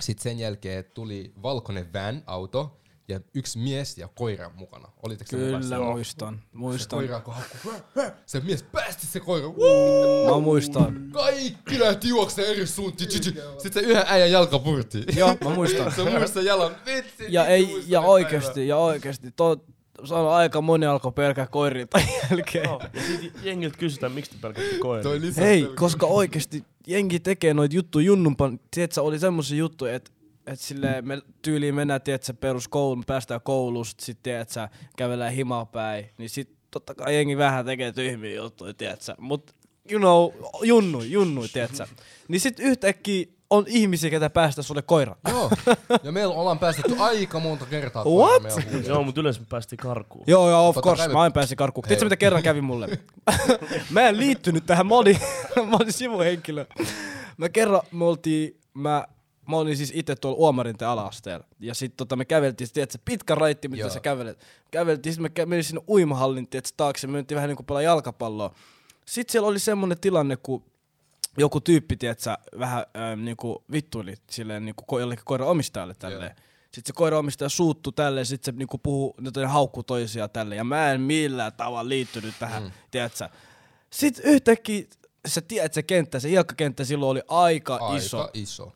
[0.00, 4.88] sitten sen jälkeen tuli valkoinen van-auto, ja yksi mies ja koira mukana.
[5.02, 5.78] Olitteko Kyllä siinä?
[5.78, 6.98] muistan, Se muistan.
[6.98, 7.72] koira alkoi haukkua.
[7.72, 9.48] "Hä, hä." Se mies päästi se koira.
[9.48, 10.34] Woo!
[10.34, 11.08] Mä muistan.
[11.12, 13.10] Kaikki lähti juokseen eri suuntiin.
[13.10, 15.04] Sitten se yhden äijän jalka purti.
[15.16, 15.92] Joo, mä muistan.
[15.92, 16.76] Se mursi sen jalan.
[16.86, 17.24] Vitsi.
[17.28, 19.64] Ja, ei, muistan ja ne oikeesti, ja oikeesti, to,
[20.04, 22.64] sano aika moni alkoi pelkää koiria tai jälkeen.
[22.64, 24.64] Joo, ja sit jengiltä kysytään, miksi te päivänä.
[24.80, 25.02] koiria.
[25.02, 28.60] Toi lisä Hei, koska oikeesti jengi tekee noita juttuja junnumpan.
[28.74, 30.10] Tiedätkö, oli semmosia juttuja, että
[30.46, 36.30] et silleen me tyyliin mennään, tiedätkö, peruskoulun, päästään koulusta, sit tiedätkö, kävellään himaa päin, niin
[36.30, 39.54] sit totta kai jengi vähän tekee tyhmiä juttuja, tiedätkö, mut
[39.90, 41.86] you know, junnu, junnu, tiedätkö.
[42.28, 45.16] Niin sit yhtäkkiä on ihmisiä, ketä päästä sulle koira.
[45.28, 45.50] Joo.
[46.02, 48.04] Ja meillä ollaan päästetty aika monta kertaa.
[48.04, 48.42] What?
[48.86, 50.24] Joo, mutta yleensä me päästiin karkuun.
[50.26, 51.82] Joo, joo, of Totta course, me- mä en pääsi karkuun.
[51.82, 52.88] Tiedätkö mitä kerran kävi mulle?
[53.90, 55.18] mä en liittynyt tähän, mä olin,
[55.70, 56.66] mä olin sivuhenkilö.
[57.36, 59.06] Mä kerran, me oltiin, mä,
[59.48, 61.46] mä olin siis itse tuolla Uomarinten ala-asteella.
[61.60, 63.90] Ja sit tota, me käveltiin, sit, tiedätkö, pitkä raitti, mitä Joo.
[63.90, 64.46] sä kävelet.
[64.70, 68.54] Käveltiin, sit me kä- menin sinne uimahallin, tiedätkö, taakse, me mentiin vähän niinku pelaa jalkapalloa.
[69.06, 70.64] Sitten siellä oli semmonen tilanne, kun
[71.38, 76.36] joku tyyppi, tiedätkö, vähän ähm, niinku vittuili silleen niinku ko- jollekin koiran omistajalle tälleen.
[76.64, 80.56] Sitten se koiran omistaja suuttu tälleen, sitten se niinku puhuu, ne haukku toisia tälleen.
[80.56, 82.70] Ja mä en millään tavalla liittynyt tähän, mm.
[82.90, 83.28] tiedätkö.
[83.90, 84.84] Sitten yhtäkkiä,
[85.28, 88.30] sä tiedät se kenttä, se hiakkakenttä silloin oli aika, Aika iso.
[88.34, 88.72] iso.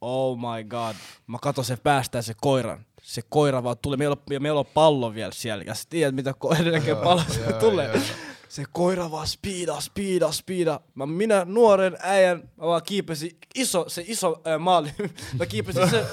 [0.00, 0.94] Oh my god.
[1.26, 2.86] Mä katon se päästää se koiran.
[3.02, 3.96] Se koira vaan tulee.
[3.96, 5.64] Meillä on, ja meillä on pallo vielä siellä.
[5.66, 7.86] Ja sä tiedät, mitä koira näkee joo, tulee.
[7.86, 8.02] joo.
[8.48, 10.80] Se koira vaan speeda, speeda, speeda.
[10.94, 14.90] Mä, minä nuoren äijän, mä vaan kiipesin iso, se iso ää, maali.
[15.38, 16.04] mä kiipesin se,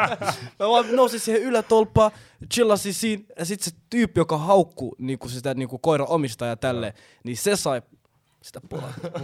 [0.58, 2.10] mä vaan nousin siihen ylätolppaan,
[2.54, 3.22] chillasin siinä.
[3.38, 6.92] Ja sit se tyyppi, joka haukkuu niinku sitä niinku koiran omistaja tälleen,
[7.24, 7.82] niin se sai
[8.46, 8.60] sitä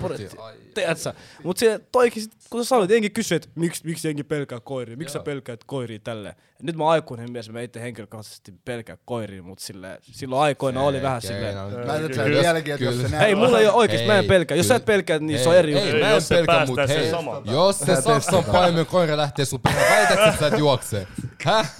[0.01, 0.31] porettia.
[0.39, 1.13] Ai, Tiedätkö?
[1.45, 4.97] Mut se toikin, sit, kun sä sanoit, jengi kysyy, että miksi, miksi jengi pelkää koiria,
[4.97, 6.35] miksi sä pelkäät koiria tälleen.
[6.63, 11.03] Nyt mä oon aikuinen mies, mä itse henkilökohtaisesti pelkää koiria, mutta sille, silloin aikoina oli
[11.03, 11.57] vähän silleen.
[11.57, 12.09] Mä en Kyllä.
[12.09, 14.57] tiedä vieläkin, että jos se Ei, mulla ei ole oikeesti, mä en pelkää.
[14.57, 15.97] Jos sä et pelkää, niin se on eri juttu.
[15.99, 17.55] Mä en pelkää, päästää mut sen hei.
[17.55, 21.07] Jos se Saksan paimen koira lähtee sun perään, väität, että sä et juokse.
[21.45, 21.75] Häh?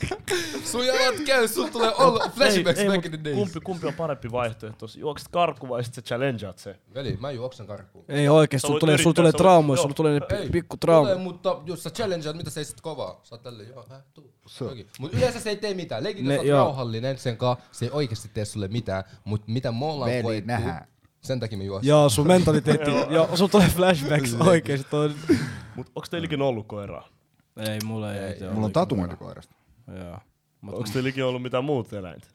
[0.65, 3.37] Sun jalat käy, sun tulee olla flashbacks ei, back mut in the days.
[3.37, 4.87] kumpi, kumpi on parempi vaihtoehto?
[4.97, 6.77] Juokset karkuun vai sit sä challengeat se?
[6.95, 8.05] Veli, mä juoksen karkuun.
[8.09, 10.95] Ei oikeesti, sulla voit tulee, yrittää, tulee traumoja, sulla tulee ne Ei, pi- pikku Tulee,
[11.03, 11.23] traumat.
[11.23, 13.21] mutta jos sä challengeat, mitä sä ei sit kovaa?
[13.23, 14.33] Sä oot tälleen, joo, häh, tuu.
[14.99, 16.05] Mut yleensä se ei tee mitään.
[16.05, 19.05] Leikin, jos rauhallinen sen kanssa, se ei oikeesti tee sulle mitään.
[19.25, 20.87] Mut mitä me ollaan Veli, koettu, nähdään.
[21.21, 21.89] sen takia me juostaan.
[21.89, 24.97] Joo, sun mentaliteetti, joo, sulla tulee flashbacks oikeesti.
[25.77, 27.09] Mut onks teilläkin ollut koiraa?
[27.57, 28.21] Ei, mulla ei.
[28.21, 29.55] ei Mulla on tatuointi koirasta.
[29.99, 30.19] Joo.
[30.61, 32.27] Mut, Onks teilläkin ollut mitään muut eläintä?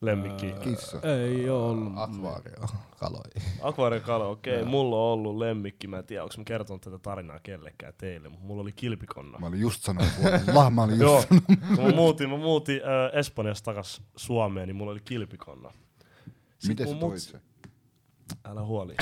[0.00, 0.52] Lemmikkiä?
[0.52, 1.00] Kissa.
[1.02, 1.92] ei oo ollut.
[1.96, 2.66] Akvaario,
[2.98, 3.20] kaloi.
[3.62, 4.54] Akvaariokala, okei.
[4.54, 4.68] Okay.
[4.68, 5.86] Mulla on ollut lemmikki.
[5.86, 9.38] Mä en tiedä, onko mä kertonut tätä tarinaa kellekään teille, mutta mulla oli kilpikonna.
[9.38, 10.12] Mä olin just sanonut.
[10.52, 11.76] Lah, mä olin just Joo, sanonut.
[11.76, 15.72] kun mä muutin, mä muutin äh, Espanjasta takas Suomeen, niin mulla oli kilpikonna.
[16.58, 17.40] Sit Miten sä toit se?
[18.44, 18.94] Älä huoli.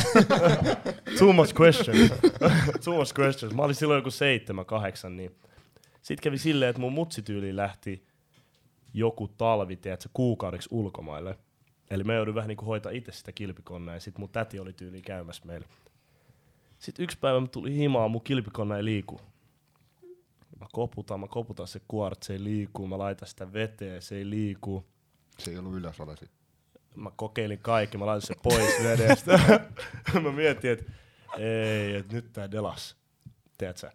[1.19, 2.13] Too much questions.
[2.85, 3.55] Too much questions.
[3.55, 5.37] Mä olin silloin joku seitsemän, kahdeksan, niin
[6.03, 8.05] Sitten kävi silleen, että mun mutsityyli lähti
[8.95, 11.39] joku talvi, tiedätkö, kuukaudeksi ulkomaille.
[11.91, 15.03] Eli mä joudun vähän niinku hoitaa itse sitä kilpikonnea ja sit mun täti oli tyyli
[15.03, 15.67] käymässä meillä.
[16.79, 19.21] Sitten yksi päivä mä tuli himaan, mun kilpikonna ei liiku.
[20.61, 24.31] Mä koputan, mä koputan se kuoret, se ei liiku, mä laitan sitä veteen, se ei
[24.31, 24.85] liiku.
[25.39, 26.29] Se ei ollut ylösalaisin.
[26.29, 26.37] sit.
[26.97, 29.61] Mä kokeilin kaikki, mä laitan se pois vedestä.
[30.23, 30.93] mä mietin, että
[31.39, 32.97] ei, että nyt tää delas.
[33.59, 33.91] Tiedätkö?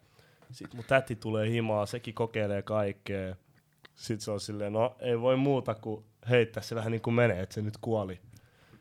[0.52, 3.36] Sitten mun täti tulee himaa, sekin kokeilee kaikkea.
[3.96, 7.42] Sitten se on silleen, no ei voi muuta kuin heittää se vähän niin kuin menee,
[7.42, 8.20] että se nyt kuoli.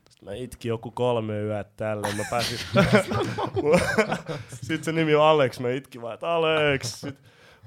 [0.09, 2.59] Sitten mä itkin joku kolme yöt tälleen, mä pääsin...
[4.67, 6.91] Sitten se nimi on Alex, mä itkin vaan, että Alex!
[6.91, 7.17] Sitten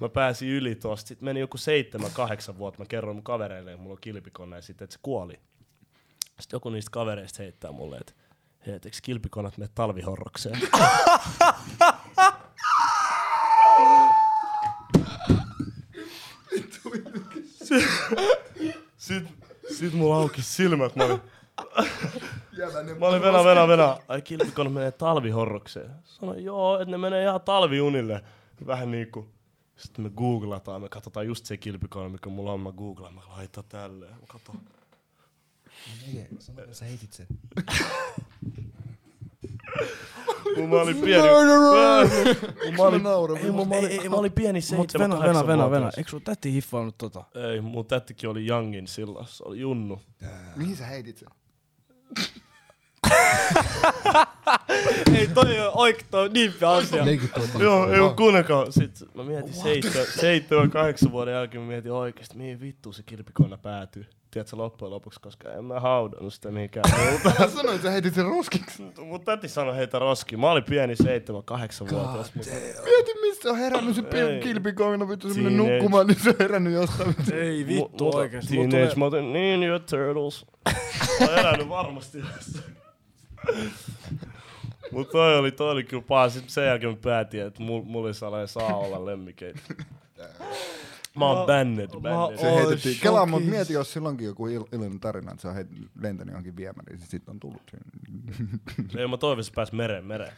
[0.01, 1.09] mä pääsin yli tosta.
[1.09, 4.63] Sitten meni joku seitsemän, kahdeksan vuotta, mä kerroin mun kavereille, että mulla on kilpikone ja
[4.63, 5.41] sitten, että se kuoli.
[6.41, 8.13] Sitten joku niistä kavereista heittää mulle, että
[8.67, 10.61] hei, eikö kilpikonat mene talvihorrokseen?
[18.97, 19.29] Sitten
[19.79, 21.21] sit mulla auki silmät, mä olin,
[22.99, 23.97] mä olin venä, venä, venä.
[24.09, 25.91] Ai kilpikonat menee talvihorrokseen.
[26.05, 28.25] Sanoin, joo, että ne menee ihan talviunille.
[28.67, 29.29] Vähän niinku.
[29.77, 33.65] Sitten me googlataan, me katsotaan just se kilpikone, mikä mulla on, mä googlaan, mä laitan
[33.69, 34.13] tälleen.
[34.13, 34.61] Mä katon.
[36.73, 37.27] Sä heitit sen.
[40.55, 41.29] Kun mä olin pieni.
[42.65, 45.91] Kun mä olin, ei, mun- mä olin, mä olin pieni seitsemän, venä, venä, venä, venä.
[45.97, 47.25] Eikö sun täti hiffannut tota?
[47.53, 50.01] Ei, mun tättikin oli Youngin silloin, se oli Junnu.
[50.57, 51.29] Mihin sä heitit sen?
[55.19, 57.05] Ei, toi on oik, toi on niin asia.
[57.59, 58.71] Joo, ei kun kuunnelkaa.
[58.71, 63.59] Sitten mä mietin seitsemän, seitsemän, kahdeksan vuoden jälkeen, mä mietin oikeesti, mihin vittuun se kilpikonna
[63.59, 64.07] päätyy.
[64.31, 67.33] Tiedätkö loppujen lopuksi, koska en mä haudannut sitä mihinkään muuta.
[67.39, 68.83] Mä sanoin, että sä heitit sen roskiksi.
[69.05, 70.37] Mun täti sanoi heitä roski.
[70.37, 72.35] Mä olin pieni seitsemän, kahdeksan vuotias.
[72.35, 72.51] Mutta
[72.85, 74.03] Mieti, missä on herännyt se
[74.43, 77.15] kilpikoina, vittu semmonen nukkumaan, niin se on herännyt jostain.
[77.33, 78.57] Ei vittu oikeesti.
[78.57, 80.47] Teenage Mutant Ninja Turtles.
[81.21, 82.19] Mä oon herännyt varmasti.
[84.93, 86.29] Mut toi oli, toi oli kyllä paha.
[86.29, 89.61] Sitten sen jälkeen mä päätin, että mul, mulla ei saa, saa olla lemmikeitä.
[91.17, 92.39] Mä oon banned, banned.
[92.39, 92.99] Se heitettiin.
[93.03, 95.69] Kelaa, mut mieti, jos silloinkin joku il- iloinen tarina, että se on heit,
[96.01, 97.85] lentänyt johonkin viemäriin, sit sit on tullut siihen.
[98.99, 100.33] Ei mä toivon, että se pääs mereen, mereen.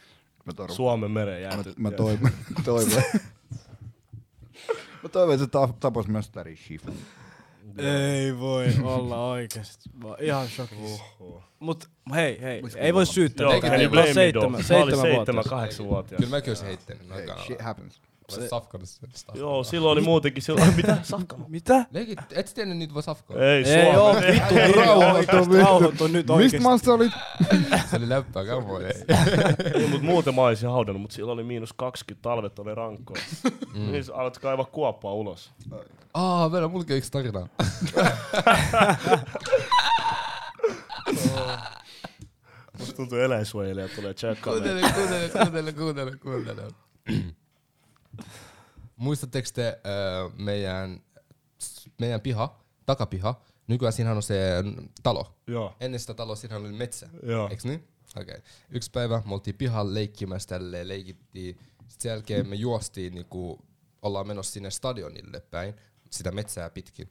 [0.45, 1.73] Mä, toivon, Suomen mereen mä, jääty.
[1.77, 2.31] mä toivon,
[2.65, 3.03] toivon.
[5.03, 6.95] mä toivon, että se ta- tapas myös Tari Shifun.
[7.77, 9.89] Ei voi olla oikeesti.
[10.03, 11.03] Mä oon ihan shokissa.
[11.59, 13.43] Mut hei, hei, ei voi syyttää.
[13.43, 15.49] Joo, oon blame me seitsemän, Mä olin seitsemän seitsemän, vuotta.
[15.49, 16.17] kahdeksan vuotias.
[16.19, 17.07] Kyllä mäkin olisin heittänyt
[17.45, 18.01] shit happens.
[18.35, 18.49] Sen.
[19.13, 19.31] sitä.
[19.35, 20.75] Joo, silloin oli muutenkin silloin.
[20.75, 20.97] Mitä?
[21.03, 21.45] Safkama?
[21.47, 21.85] Mitä?
[21.91, 23.37] Leikit, et sä tiennyt niitä voi safkaa?
[23.37, 26.59] Ei, Ei oo, vittu, rauhoitu, rauhoitu nyt Mistä oikeesti.
[26.59, 27.11] maasta olit?
[27.89, 28.87] Se oli läppää kammoja.
[29.75, 33.21] Ei, mut muuten mä olisin haudannut, mut silloin oli miinus 20, talvet oli rankkoja.
[33.73, 33.91] Mm.
[33.91, 35.51] Niin sä alat kaivaa kuoppaa ulos.
[36.13, 37.47] Aa, vielä mullakin on yksi tarina.
[42.79, 44.63] Musta tuntuu eläinsuojelija tulee tsekkaamaan.
[44.63, 45.29] Kuuntele, kuuntele,
[45.73, 46.61] kuuntele, kuuntele, kuuntele.
[48.95, 51.03] Muistatteko te äh, meidän,
[51.99, 53.41] meidän piha, takapiha?
[53.67, 54.63] Nykyään siinähän on se
[55.03, 55.37] talo.
[55.47, 57.09] Joo, Ennen sitä taloa siinähän oli metsä.
[57.23, 57.49] joo.
[57.49, 57.87] Eiks niin?
[58.15, 58.35] Okei.
[58.35, 58.41] Okay.
[58.69, 61.57] Yksi päivä me oltiin pihalla leikkimässä tälleen, leikittiin.
[61.57, 63.65] Sitten sen jälkeen me juostiin, niinku,
[64.01, 65.73] ollaan menossa sinne stadionille päin,
[66.09, 67.09] sitä metsää pitkin.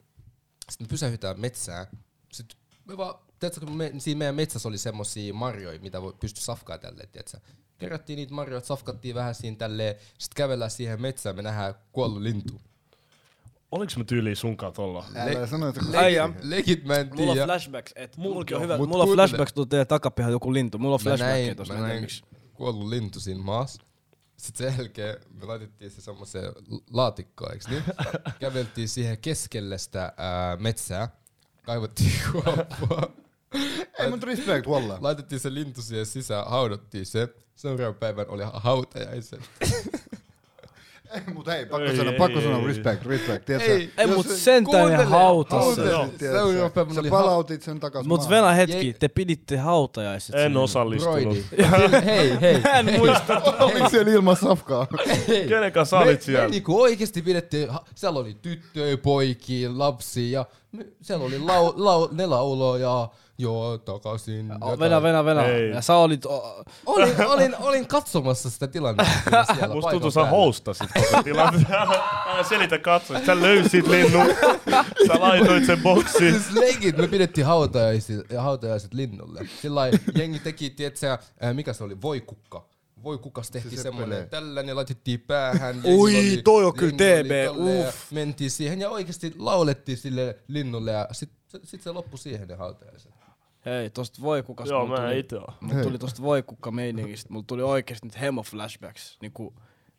[0.71, 1.87] Sitten me pysähytään metsään.
[2.33, 6.41] Sitten me vaan, tiedätkö, kun me, siinä meidän metsässä oli semmosia marjoja, mitä voi pysty
[6.41, 7.38] safkaa tälleen, tiedätkö?
[7.78, 12.61] Kerättiin niitä marjoja, safkattiin vähän siinä tälleen, sitten kävellään siihen metsään, me nähdään kuollut lintu.
[13.72, 15.05] Oliks mä tyyliin sunkaan tolla?
[15.14, 16.30] Älä sano, että kun Äijä.
[16.43, 19.66] Legit mä en Mulla on flashbacks, et mullakin on hyvä, Mut mulla on flashbacks, tuu
[19.66, 22.07] teidän takapihan joku lintu, mulla on flashbackia näin, tossa, mä näin
[22.55, 23.82] kuollut lintu siinä maassa.
[24.36, 26.53] Sitten sen jälkeen me laitettiin se semmoiseen
[26.93, 27.82] laatikkoon, eiks niin?
[28.41, 31.09] Käveltiin siihen keskelle sitä ää, metsää,
[31.62, 33.11] kaivattiin kuoppaa,
[33.99, 34.99] Ei mut respect, walla.
[35.01, 37.29] laitettiin se lintu siihen sisään, haudottiin se.
[37.57, 39.41] Seuraavan päivän oli hautajaiset.
[41.15, 42.67] Ei, mut hei, pakko Ei, sanoa, ei, pakko ei, sanoa ei.
[42.67, 43.45] respect, respect.
[43.45, 45.09] Tiedätkö, Ei, Ei, jos mut se- sentään ne sen.
[46.19, 48.37] Seuraava päivänä sä oli palautit sen takas Mut maahan.
[48.37, 48.93] Venä hetki, Jei.
[48.95, 50.35] te piditte hautajaiset.
[50.37, 50.59] En sinne.
[50.59, 51.37] osallistunut.
[52.05, 52.61] Hei, hei.
[52.61, 53.41] Mä en muista.
[53.61, 54.87] Oliko siellä ilman safkaa?
[55.49, 56.45] Kenen kanssa sä olit me, siellä?
[56.45, 60.60] me niinku oikeesti pidettiin, siellä oli tyttöjä, poikia, lapsia ja me,
[61.03, 63.09] siellä oli lau, lau, ne lauloa ja
[63.39, 64.51] joo, takaisin.
[64.51, 64.79] Oh, jotain.
[64.79, 65.43] Venä, venä, venä.
[65.43, 65.71] Ei.
[65.71, 66.27] Ja sä olit...
[66.27, 71.66] Oh, Olin, olin, olin katsomassa sitä tilannetta siellä Musta tuntuu, sä hostasit koko tilanteen.
[72.29, 73.21] Älä selitä katsoa.
[73.27, 74.27] Sä löysit linnun.
[75.07, 76.33] Sä laitoit sen boksiin.
[76.41, 79.49] Siis leikit, me pidettiin hautajaiset, hautajaiset linnulle.
[79.62, 79.81] Sillä
[80.14, 81.18] jengi teki, tietsä,
[81.53, 82.70] mikä se oli, voikukka.
[83.03, 84.27] Voi kukas tehtiin Se seppelee.
[84.27, 85.81] tällainen laitettiin päähän.
[85.85, 88.13] Oli- toi on kyllä TB, uff.
[88.13, 91.31] Mentiin siihen ja oikeesti laulettiin sille linnulle ja sit,
[91.65, 93.13] sit se loppui siihen ne hautajaiset.
[93.67, 95.55] Hei, tosta voikukas Joo, mulla mä tuli, oon.
[95.61, 99.19] mulla tuli tosta voikukka meiningistä, mulla tuli oikeesti nyt hemo flashbacks.
[99.21, 99.55] Niinku,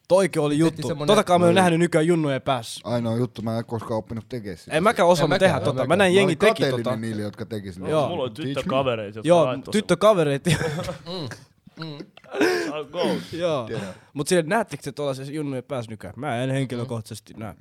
[0.08, 0.88] toikin oli juttu.
[0.88, 2.82] semmonen- Totakaan mä oon nähnyt nykyään junnujen päässä.
[2.84, 4.78] Ainoa juttu, mä en koskaan oppinut tekemään sitä.
[4.78, 5.82] En mäkään osannut tehdä mäkään, tota.
[5.82, 6.95] en Mä näin jengi olin teki kateellinen tota.
[6.95, 7.89] niille, jotka teki sitä.
[7.89, 8.10] Joo.
[8.10, 8.34] Mulla me.
[8.36, 9.72] tyttökavereita, jotka Joo, laittoi
[11.76, 12.61] tyttökavereet.
[12.63, 12.74] sen.
[12.74, 13.17] Ah, Go.
[13.38, 13.69] Joo.
[14.13, 16.13] Mut siellä näettekö te tuolla se junnujen päässä nykyään?
[16.17, 17.55] Mä en henkilökohtaisesti näe.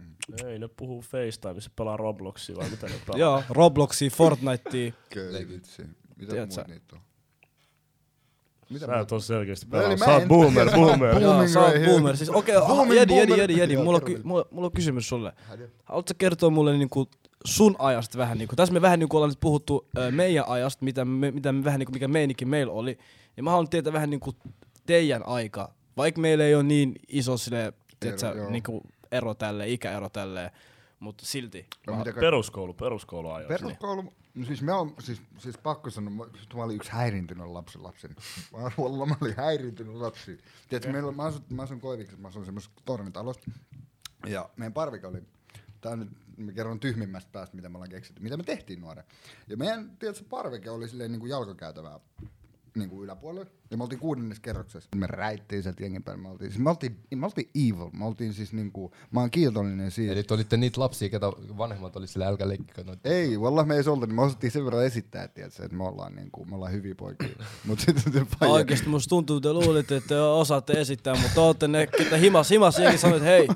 [0.46, 3.18] Ei ne puhuu FaceTimeissa, pelaa Robloxia vai mitä ne pelaa.
[3.18, 4.92] Joo, Robloxia, Fortnitea.
[5.06, 5.82] Okei, vitsi.
[6.16, 7.00] Mitä muut niitä on?
[8.70, 9.96] Mitä Sä et oo selkeästi Eli pelaa.
[9.96, 11.18] mä Sä oot boomer, boomer.
[11.22, 12.16] Joo, sä oot boomer.
[12.16, 13.32] Siis okei, okay, Jedi, Jedi.
[13.38, 13.76] Jedi, Jedi.
[13.76, 15.32] Mulla on, mulla, mulla on kysymys sulle.
[15.84, 17.08] Haluatko kertoa mulle niinku
[17.44, 21.30] sun ajasta vähän niinku, tässä me vähän niinku ollaan nyt puhuttu meidän ajasta, mitä me,
[21.30, 22.98] mitä me vähän niinku, mikä meininki meillä oli.
[23.40, 24.34] Ja mä haluan tietää vähän niinku
[24.86, 28.50] teidän aika, vaikka meillä ei ole niin iso sille, tiedätkö, joo.
[28.50, 28.82] niinku
[29.12, 30.50] ero tälle, ikäero tälleen,
[30.98, 31.66] mutta silti.
[31.86, 33.64] No, kaikki- Peruskoulu, peruskoulu ajoissa.
[33.64, 37.46] Peruskoulu, no siis mä oon, siis, siis pakko sanoa, mä, siis mä olin yksi häiriintynyt
[37.46, 38.14] lapsi lapseni.
[38.52, 40.38] Mä, olin- mä olin häiriintynyt lapsi.
[40.68, 43.50] Tiedätkö, meillä, mä asun, mä asun Koiviksessa, mä asun semmoisessa tornitalossa.
[44.26, 45.22] Ja meidän parvike oli,
[45.80, 49.04] tää on nyt, mä kerron tyhmimmästä päästä, mitä me ollaan keksitty, mitä me tehtiin nuoren.
[49.48, 52.00] Ja meidän, tiedätkö, parvike oli silleen niin kuin jalkakäytävää
[52.74, 53.50] niin kuin yläpuolella.
[53.70, 54.88] Ja me oltiin kuudennessa kerroksessa.
[54.96, 56.22] Me räittiin sieltä jengin päälle.
[56.22, 57.90] Me oltiin, siis me oltiin, me oltiin evil.
[57.92, 60.12] Me oltiin siis niinku, mä oon kiitollinen siitä.
[60.12, 61.26] Eli te olitte niitä lapsia, ketä
[61.58, 63.08] vanhemmat oli sillä älkää leikkikö noita.
[63.08, 66.14] Ei, wallah me ei oltu, niin me osattiin sen verran esittää, tiedätkö, että me ollaan,
[66.14, 67.28] niinku, me ollaan hyviä poikia.
[67.66, 71.40] Mut sitten se faija, Oikeesti musta tuntuu, että te luulitte, että te osaatte esittää, mutta
[71.40, 73.48] ootte ne, ketä himas, himas jengi sanoi, että hei,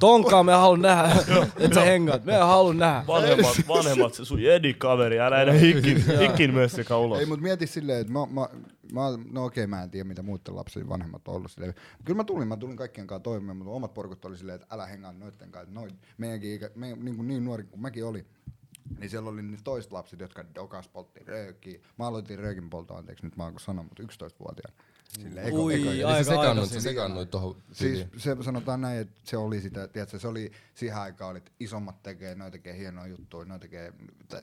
[0.00, 1.16] tonkaan me haluan nähdä,
[1.58, 3.06] että sä hengaat, me haluan nähdä.
[3.06, 7.18] Vanhemmat, vanhemmat, se sun Jedi-kaveri, älä enää hikin, hikin mössäkä ulos.
[7.18, 8.48] ei, mut mieti silleen, että mä, mä,
[8.92, 11.74] mä, no okei, mä en tiedä, mitä muiden lapsien vanhemmat on ollut silleen.
[12.04, 14.86] Kyllä mä tulin, mä tulin kaikkien kanssa toimeen, mutta omat porukut oli silleen, että älä
[14.86, 15.74] hengaa noitten kanssa.
[15.74, 18.26] Noin, meidänkin ikä, me, niin, kuin niin nuori kuin mäkin oli,
[18.98, 21.80] niin siellä oli ne toiset lapset, jotka dokas poltti röökiä.
[21.98, 24.82] Mä aloitin röökin polto, anteeksi, nyt mä oon sanoa, mutta 11-vuotiaana.
[25.08, 29.20] Silleen, eka, Ui, Eli Aika sä sekannuit, sä sekannuit tohon Siis se sanotaan näin, että
[29.24, 33.44] se oli sitä, tiedätkö, se oli siihen aikaan, että isommat tekee, noi tekee hienoja juttuja,
[33.44, 33.92] noi tekee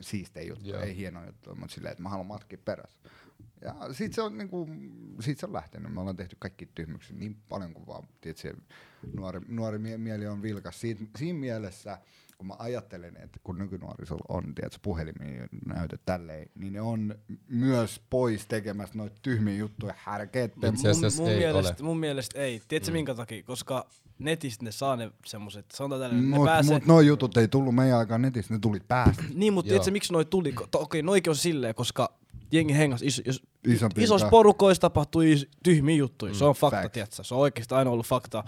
[0.02, 0.84] siistejä juttuja, Joo.
[0.84, 2.98] ei hienoja juttuja, mutta silleen, että mä haluan matkia perässä.
[3.62, 4.68] Ja siitä se on, niinku,
[5.20, 5.94] siitä se on lähtenyt.
[5.94, 8.54] Me ollaan tehty kaikki tyhmyksiä niin paljon kuin vaan, tiedätkö,
[9.16, 10.82] nuori, nuori mie- mieli on vilkas.
[10.82, 11.98] Siitä, siinä mielessä,
[12.38, 17.16] kun mä ajattelen, että kun nykynuorisolla on, tiedätkö, puhelimia näytöt tälleen, niin ne on
[17.50, 21.88] myös pois tekemässä noita tyhmiä juttuja, härkeet, Itse mun, asiassa mun, ei mielestä, ole.
[21.88, 22.62] mun mielestä ei.
[22.68, 22.94] Tiedätkö mm.
[22.94, 23.44] minkä takia?
[23.44, 23.86] Koska
[24.20, 26.74] netistä ne saa ne semmoset, sanotaan tälle, ne Mut, pääsee...
[26.74, 29.24] mut noi jutut ei tullut meidän aikaan netistä, ne tuli päästä.
[29.34, 30.54] Niin, mutta tiedätkö miksi noi tuli?
[30.76, 32.18] Okei, noikin on silleen, koska
[32.52, 36.34] jengi hengas, is, jos, Isompi isossa porukoissa tapahtui is- tyhmiä juttuja.
[36.34, 36.94] Se on fakta, facts.
[36.94, 37.24] tiedätkö?
[37.24, 38.44] Se on oikeasti aina ollut fakta.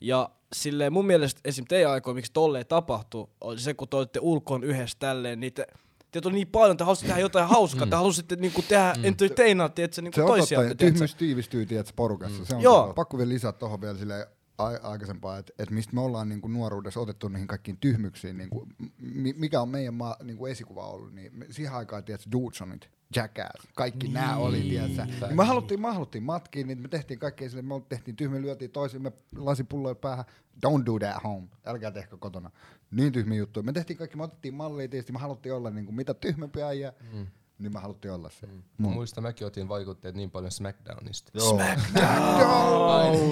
[0.00, 1.64] Ja silleen mun mielestä esim.
[1.68, 5.66] teidän aikoina, miksi tolleen tapahtui, oli se, kun te olitte ulkoon yhdessä tälleen, niin te,
[6.10, 9.04] teitä oli niin paljon, te halusitte tehdä jotain hauskaa, te halusitte niinku tehdä mm.
[9.04, 10.58] entertainaa, tiedätkö, niinku Se on toisia.
[10.58, 12.44] totta, ja tyhmyys tiivistyy tiedätkö, porukassa.
[12.44, 12.78] Se on Joo.
[12.80, 12.94] totta.
[12.94, 14.28] Pakko vielä lisätä tuohon vielä sille
[14.58, 19.60] aikaisempaa, että et mistä me ollaan niinku nuoruudessa otettu niihin kaikkiin tyhmyksiin, niinku, mi, mikä
[19.60, 24.14] on meidän maa, niinku esikuva ollut, niin me, siihen aikaan, tiedätkö, Dudesonit, Jackass, kaikki niin.
[24.14, 25.26] nämä oli, tiedätkö.
[25.26, 28.70] Niin me haluttiin, me haluttiin matkiin, niin me tehtiin kaikkea sille, me tehtiin tyhmiä, lyötiin
[28.70, 30.24] toisimme lasipulloja päähän,
[30.66, 32.50] don't do that home, älkää tehkö kotona.
[32.90, 33.64] Niin tyhmiä juttuja.
[33.64, 37.26] Me tehtiin kaikki, me otettiin mallia tietysti, me haluttiin olla niinku, mitä tyhmempiä äijä, mm.
[37.58, 38.46] Niin me haluttiin olla se.
[38.78, 41.30] Mä muistan, mäkin otin vaikutteet niin paljon Smackdownista.
[41.34, 41.60] Joo.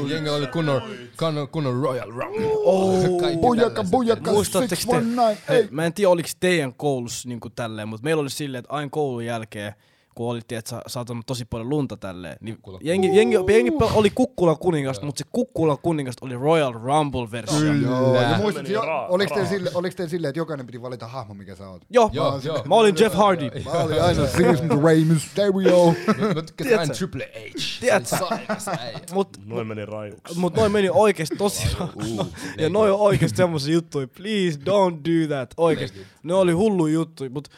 [0.09, 0.83] Jengi oli kunnon,
[1.19, 2.51] kunnon, kunnon Royal Rumble.
[2.55, 3.05] Oh,
[3.41, 4.87] Bujaka, bujaka, Muistatteko te?
[4.87, 5.69] 619, Hei, ei.
[5.71, 9.25] mä en tiedä, oliko teidän koulussa niinku tälleen, mutta meillä oli silleen, että aina koulun
[9.25, 9.75] jälkeen,
[10.15, 12.79] kun oli tiedät, sa- saatanut tosi paljon lunta tälleen, niin Kukkula.
[12.83, 17.73] jengi, jengi, jengi, oli Kukkulan kuningasta, mutta se Kukkulan kuningasta oli Royal Rumble-versio.
[17.83, 18.37] Joo, ja Kyllä.
[18.39, 21.69] muistat, jo, oliko teillä sille, oliko teillä silleen, että jokainen piti valita hahmo, mikä sä
[21.69, 21.83] oot?
[21.91, 22.63] Joo, Joo, joo.
[22.65, 23.51] mä olin Jeff Hardy.
[23.65, 25.95] Mä olin aina Sigismund Rey Mysterio.
[26.35, 27.81] Mä tykkäsin aina Triple H.
[27.81, 28.17] Tiedätkö?
[29.13, 30.39] Mut, Noin meni rajuksi.
[30.39, 31.77] mut noin meni oikeesti tosi
[32.59, 34.09] Ja noin on oikeesti semmosia juttuja.
[34.09, 35.55] Please don't do that.
[35.57, 36.01] Oikeesti.
[36.23, 37.49] Ne oli hullu juttuja, mut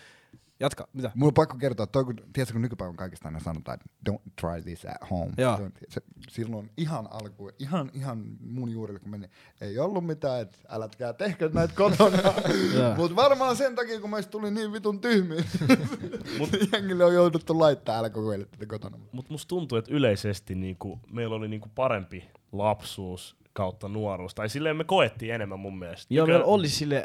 [0.61, 1.11] jatka, mitä?
[1.15, 4.63] Mulla on pakko kertoa, toi, kun, tiedätkö, kun nykypäivän kaikista aina sanotaan, että don't try
[4.63, 5.33] this at home.
[5.39, 5.71] Joo.
[5.89, 9.27] Se silloin ihan alkuun, ihan, ihan mun juurille kun meni,
[9.61, 12.19] ei ollut mitään, että älätkää tehkö näitä kotona.
[12.97, 15.45] Mutta varmaan sen takia, kun meistä tuli niin vitun tyhmiä,
[16.39, 18.99] Mut jengille on jouduttu laittaa, älä kokeile tätä kotona.
[19.13, 24.35] Mutta musta tuntuu, että yleisesti niinku, meillä oli niinku parempi lapsuus kautta nuoruus.
[24.35, 26.15] Tai silleen me koettiin enemmän mun mielestä.
[26.15, 27.05] Joo, Nykyään- meillä oli sille,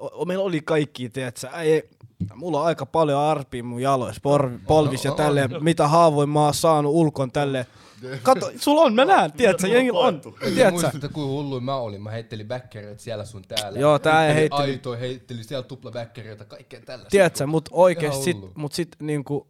[0.00, 1.90] o, meillä oli kaikki, tiedätkö, ei,
[2.34, 6.54] Mulla on aika paljon arpia mun jaloissa, por, polvis ja tälleen, mitä haavoin mä oon
[6.54, 7.64] saanut ulkon tälleen.
[8.22, 10.38] Kato, sulla on, mä näen, tiedätkö, mulla on jengillä on, koettu?
[10.54, 10.70] tiedätkö?
[10.70, 12.02] Muistatte, kuinka hullu mä olin.
[12.02, 13.78] Mä heittelin backereita siellä sun täällä.
[13.78, 17.10] Joo, tää ei heitteli- Aito heitteli siellä tupla backereita, kaikkea tällaista.
[17.10, 19.48] Tiedätkö, mut oikeesti sit, mut sit niinku,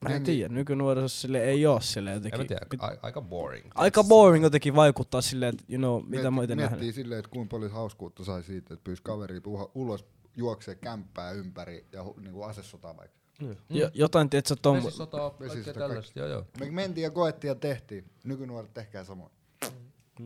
[0.00, 2.40] mä en tiedä, nykynuorisossa sille ei oo sille En jotenkin.
[2.40, 3.66] mä tiedä, a- aika boring.
[3.74, 6.94] Aika boring jotenkin vaikuttaa silleen, että you know, mitä mä itse Miettii nähnyt.
[6.94, 9.40] silleen, että kuinka paljon hauskuutta sai siitä, että pyysi kaveri
[9.74, 10.04] ulos
[10.36, 13.18] juoksee kämppää ympäri ja hu, niinku asesota vaikka.
[13.70, 16.46] Jo, jotain, tiedätkö, tom, Vesisotaa, kaikkea Vesisota, tällaista, joo joo.
[16.60, 18.10] Me mentiin ja koettiin ja tehtiin.
[18.24, 19.32] Nykynuoret tehkää samoin.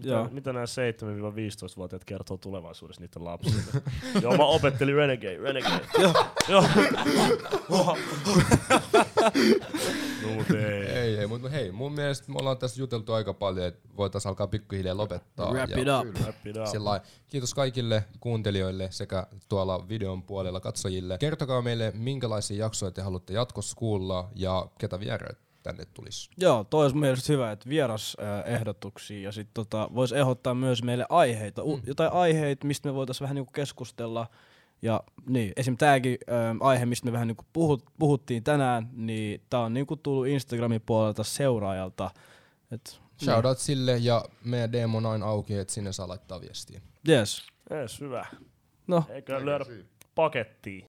[0.03, 0.23] Joo.
[0.23, 3.63] Mitä, mitä nämä 7-15-vuotiaat kertoo tulevaisuudessa niiden lapsille?
[4.23, 5.81] Joo, mä opettelin Renegade, Renegade.
[6.03, 6.15] Joo.
[6.49, 6.65] Joo.
[10.23, 10.87] no mut ei.
[10.87, 14.47] Ei, ei, mutta hei, mun mielestä me ollaan tässä juteltu aika paljon, että voitaisiin alkaa
[14.47, 15.53] pikkuhiljaa lopettaa.
[15.53, 16.21] wrap it up.
[16.23, 16.67] Wrap it up.
[16.67, 21.19] Sillä kiitos kaikille kuuntelijoille sekä tuolla videon puolella katsojille.
[21.19, 26.31] Kertokaa meille, minkälaisia jaksoja te haluatte jatkossa kuulla ja ketä vieraat tänne tulisi.
[26.37, 30.83] Joo, toi olisi mielestäni hyvä, että vieras äh, ehdotuksia ja sitten tota, voisi ehdottaa myös
[30.83, 31.83] meille aiheita, mm.
[31.87, 34.27] jotain aiheita, mistä me voitaisiin vähän niinku keskustella.
[34.83, 35.77] Ja niin, esim.
[35.77, 40.27] tämäkin äh, aihe, mistä me vähän niinku puhut, puhuttiin tänään, niin tää on niinku tullut
[40.27, 42.11] Instagramin puolelta seuraajalta.
[42.71, 46.81] Et, Shoutout sille ja meidän DM on aina auki, että sinne saa laittaa viestiä.
[47.09, 47.47] Yes.
[47.71, 48.27] Ees, hyvä.
[48.87, 49.65] No, Eikä lyödä
[50.15, 50.87] pakettiin.